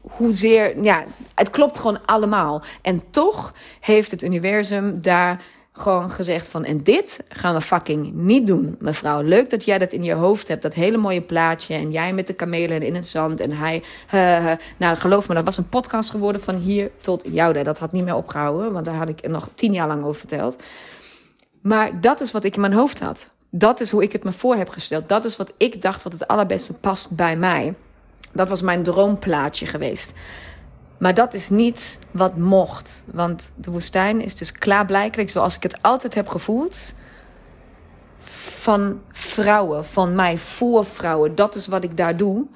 hoezeer, 0.00 0.82
ja, 0.82 1.04
het 1.34 1.50
klopt 1.50 1.78
gewoon 1.78 2.06
allemaal. 2.06 2.62
En 2.82 3.02
toch 3.10 3.52
heeft 3.80 4.10
het 4.10 4.22
universum 4.22 5.02
daar 5.02 5.42
gewoon 5.80 6.10
gezegd 6.10 6.48
van, 6.48 6.64
en 6.64 6.82
dit 6.82 7.24
gaan 7.28 7.54
we 7.54 7.60
fucking 7.60 8.12
niet 8.12 8.46
doen, 8.46 8.76
mevrouw. 8.78 9.22
Leuk 9.22 9.50
dat 9.50 9.64
jij 9.64 9.78
dat 9.78 9.92
in 9.92 10.04
je 10.04 10.12
hoofd 10.12 10.48
hebt, 10.48 10.62
dat 10.62 10.74
hele 10.74 10.96
mooie 10.96 11.20
plaatje. 11.20 11.74
En 11.74 11.90
jij 11.90 12.12
met 12.12 12.26
de 12.26 12.32
kamelen 12.32 12.82
in 12.82 12.94
het 12.94 13.06
zand. 13.06 13.40
En 13.40 13.50
hij, 13.52 13.82
nou 14.76 14.96
geloof 14.96 15.28
me, 15.28 15.34
dat 15.34 15.44
was 15.44 15.58
een 15.58 15.68
podcast 15.68 16.10
geworden 16.10 16.40
van 16.40 16.54
hier 16.54 16.90
tot 17.00 17.24
jou. 17.32 17.62
Dat 17.62 17.78
had 17.78 17.92
niet 17.92 18.04
meer 18.04 18.14
opgehouden, 18.14 18.72
want 18.72 18.84
daar 18.84 18.94
had 18.94 19.08
ik 19.08 19.28
nog 19.28 19.48
tien 19.54 19.72
jaar 19.72 19.88
lang 19.88 20.04
over 20.04 20.20
verteld. 20.20 20.62
Maar 21.60 22.00
dat 22.00 22.20
is 22.20 22.32
wat 22.32 22.44
ik 22.44 22.54
in 22.54 22.60
mijn 22.60 22.72
hoofd 22.72 23.00
had. 23.00 23.30
Dat 23.50 23.80
is 23.80 23.90
hoe 23.90 24.02
ik 24.02 24.12
het 24.12 24.24
me 24.24 24.32
voor 24.32 24.56
heb 24.56 24.68
gesteld. 24.68 25.08
Dat 25.08 25.24
is 25.24 25.36
wat 25.36 25.52
ik 25.56 25.82
dacht 25.82 26.02
wat 26.02 26.12
het 26.12 26.28
allerbeste 26.28 26.74
past 26.74 27.16
bij 27.16 27.36
mij. 27.36 27.74
Dat 28.32 28.48
was 28.48 28.62
mijn 28.62 28.82
droomplaatje 28.82 29.66
geweest. 29.66 30.12
Maar 30.98 31.14
dat 31.14 31.34
is 31.34 31.48
niet 31.48 31.98
wat 32.10 32.36
mocht. 32.36 33.04
Want 33.06 33.52
de 33.56 33.70
woestijn 33.70 34.20
is 34.20 34.34
dus 34.34 34.52
klaarblijkelijk, 34.52 35.30
zoals 35.30 35.56
ik 35.56 35.62
het 35.62 35.82
altijd 35.82 36.14
heb 36.14 36.28
gevoeld, 36.28 36.94
van 38.18 39.00
vrouwen, 39.12 39.84
van 39.84 40.14
mij 40.14 40.38
voor 40.38 40.84
vrouwen. 40.84 41.34
Dat 41.34 41.54
is 41.54 41.66
wat 41.66 41.84
ik 41.84 41.96
daar 41.96 42.16
doe. 42.16 42.46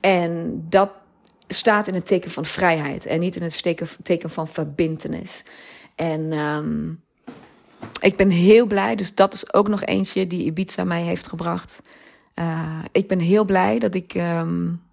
En 0.00 0.56
dat 0.68 0.90
staat 1.48 1.88
in 1.88 1.94
het 1.94 2.06
teken 2.06 2.30
van 2.30 2.44
vrijheid 2.44 3.06
en 3.06 3.20
niet 3.20 3.36
in 3.36 3.42
het 3.42 3.62
teken, 4.02 4.30
van 4.30 4.48
verbintenis. 4.48 5.42
En 5.94 6.32
um, 6.32 7.02
ik 8.00 8.16
ben 8.16 8.30
heel 8.30 8.66
blij, 8.66 8.94
dus 8.94 9.14
dat 9.14 9.34
is 9.34 9.52
ook 9.52 9.68
nog 9.68 9.84
eentje 9.84 10.26
die 10.26 10.44
Ibiza 10.44 10.84
mij 10.84 11.02
heeft 11.02 11.28
gebracht. 11.28 11.80
Uh, 12.34 12.78
ik 12.92 13.08
ben 13.08 13.18
heel 13.18 13.44
blij 13.44 13.78
dat 13.78 13.94
ik. 13.94 14.14
Um, 14.14 14.84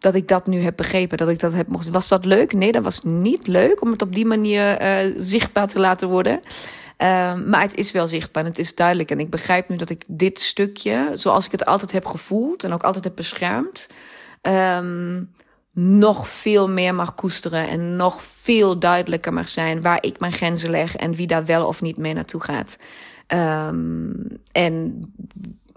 dat 0.00 0.14
ik 0.14 0.28
dat 0.28 0.46
nu 0.46 0.60
heb 0.60 0.76
begrepen, 0.76 1.18
dat 1.18 1.28
ik 1.28 1.40
dat 1.40 1.52
heb 1.52 1.66
mocht. 1.66 1.88
Was 1.88 2.08
dat 2.08 2.24
leuk? 2.24 2.52
Nee, 2.52 2.72
dat 2.72 2.82
was 2.82 3.02
niet 3.02 3.46
leuk 3.46 3.82
om 3.82 3.90
het 3.90 4.02
op 4.02 4.14
die 4.14 4.26
manier 4.26 4.82
uh, 4.82 5.14
zichtbaar 5.16 5.68
te 5.68 5.78
laten 5.78 6.08
worden. 6.08 6.40
Uh, 6.42 7.34
maar 7.34 7.60
het 7.60 7.74
is 7.74 7.92
wel 7.92 8.08
zichtbaar 8.08 8.44
en 8.44 8.48
het 8.48 8.58
is 8.58 8.74
duidelijk. 8.74 9.10
En 9.10 9.20
ik 9.20 9.30
begrijp 9.30 9.68
nu 9.68 9.76
dat 9.76 9.90
ik 9.90 10.04
dit 10.06 10.40
stukje, 10.40 11.10
zoals 11.12 11.44
ik 11.44 11.50
het 11.50 11.64
altijd 11.64 11.92
heb 11.92 12.06
gevoeld 12.06 12.64
en 12.64 12.72
ook 12.72 12.82
altijd 12.82 13.04
heb 13.04 13.16
beschermd, 13.16 13.86
um, 14.42 15.30
nog 15.72 16.28
veel 16.28 16.68
meer 16.68 16.94
mag 16.94 17.14
koesteren 17.14 17.68
en 17.68 17.96
nog 17.96 18.22
veel 18.22 18.78
duidelijker 18.78 19.32
mag 19.32 19.48
zijn 19.48 19.80
waar 19.80 19.98
ik 20.00 20.20
mijn 20.20 20.32
grenzen 20.32 20.70
leg 20.70 20.96
en 20.96 21.14
wie 21.14 21.26
daar 21.26 21.44
wel 21.44 21.66
of 21.66 21.82
niet 21.82 21.96
mee 21.96 22.14
naartoe 22.14 22.42
gaat. 22.42 22.76
Um, 23.28 24.26
en 24.52 25.00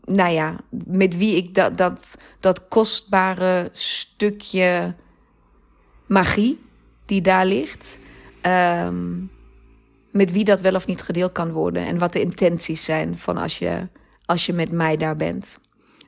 nou 0.05 0.31
ja, 0.31 0.55
met 0.85 1.17
wie 1.17 1.35
ik 1.35 1.53
dat, 1.53 1.77
dat, 1.77 2.17
dat 2.39 2.67
kostbare 2.67 3.69
stukje 3.71 4.95
magie 6.07 6.61
die 7.05 7.21
daar 7.21 7.45
ligt, 7.45 7.97
um, 8.41 9.31
met 10.11 10.31
wie 10.31 10.43
dat 10.43 10.61
wel 10.61 10.75
of 10.75 10.87
niet 10.87 11.01
gedeeld 11.01 11.31
kan 11.31 11.51
worden 11.51 11.85
en 11.85 11.97
wat 11.97 12.13
de 12.13 12.21
intenties 12.21 12.83
zijn 12.83 13.17
van 13.17 13.37
als 13.37 13.59
je, 13.59 13.87
als 14.25 14.45
je 14.45 14.53
met 14.53 14.71
mij 14.71 14.97
daar 14.97 15.15
bent. 15.15 15.59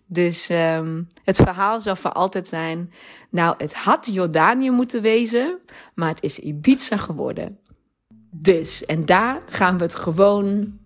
Dus 0.08 0.49
um, 0.49 1.08
het 1.23 1.36
verhaal 1.36 1.81
zal 1.81 1.95
voor 1.95 2.12
altijd 2.12 2.47
zijn. 2.47 2.93
Nou, 3.29 3.55
het 3.58 3.73
had 3.73 4.08
Jordanië 4.12 4.71
moeten 4.71 5.01
wezen, 5.01 5.60
maar 5.95 6.10
het 6.10 6.23
is 6.23 6.39
Ibiza 6.39 6.97
geworden. 6.97 7.60
Dus, 8.31 8.86
en 8.86 9.05
daar 9.05 9.41
gaan 9.49 9.77
we 9.77 9.84
het 9.84 9.95
gewoon 9.95 10.77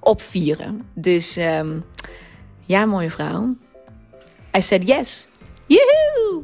op 0.00 0.20
vieren. 0.22 0.82
Dus 0.94 1.36
um, 1.36 1.84
ja, 2.68 2.86
mooie 2.86 3.10
vrouw. 3.10 3.56
I 4.56 4.62
said 4.62 4.86
yes. 4.86 5.28
Yahoo! 5.66 6.42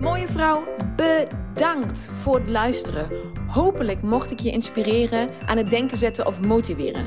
Mooie 0.00 0.26
vrouw, 0.26 0.64
bedankt 0.96 2.10
voor 2.12 2.34
het 2.34 2.48
luisteren. 2.48 3.08
Hopelijk 3.46 4.02
mocht 4.02 4.30
ik 4.30 4.40
je 4.40 4.50
inspireren, 4.50 5.28
aan 5.46 5.56
het 5.56 5.70
denken 5.70 5.96
zetten 5.96 6.26
of 6.26 6.40
motiveren. 6.40 7.06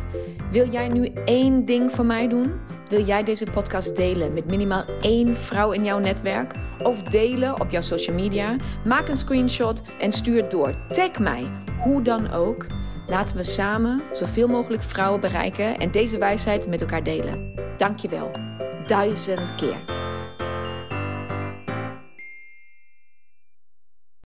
Wil 0.52 0.70
jij 0.70 0.88
nu 0.88 1.06
één 1.26 1.66
ding 1.66 1.92
voor 1.92 2.06
mij 2.06 2.28
doen? 2.28 2.54
Wil 2.90 3.06
jij 3.06 3.24
deze 3.24 3.46
podcast 3.52 3.96
delen 3.96 4.34
met 4.34 4.46
minimaal 4.46 4.86
één 5.02 5.38
vrouw 5.38 5.72
in 5.72 5.84
jouw 5.86 6.00
netwerk? 6.00 6.54
Of 6.84 7.04
delen 7.04 7.60
op 7.60 7.70
jouw 7.70 7.82
social 7.82 8.16
media? 8.16 8.56
Maak 8.86 9.08
een 9.08 9.18
screenshot 9.18 9.82
en 10.00 10.12
stuur 10.12 10.42
het 10.42 10.52
door. 10.52 10.72
Tag 10.92 11.20
mij, 11.20 11.52
hoe 11.84 12.02
dan 12.02 12.32
ook. 12.32 12.66
Laten 13.08 13.38
we 13.38 13.44
samen 13.44 14.02
zoveel 14.12 14.48
mogelijk 14.48 14.84
vrouwen 14.84 15.22
bereiken 15.22 15.78
en 15.78 15.92
deze 15.92 16.18
wijsheid 16.18 16.68
met 16.68 16.82
elkaar 16.82 17.04
delen. 17.04 17.54
Dankjewel. 17.78 18.32
Duizend 18.86 19.56
keer. 19.56 20.03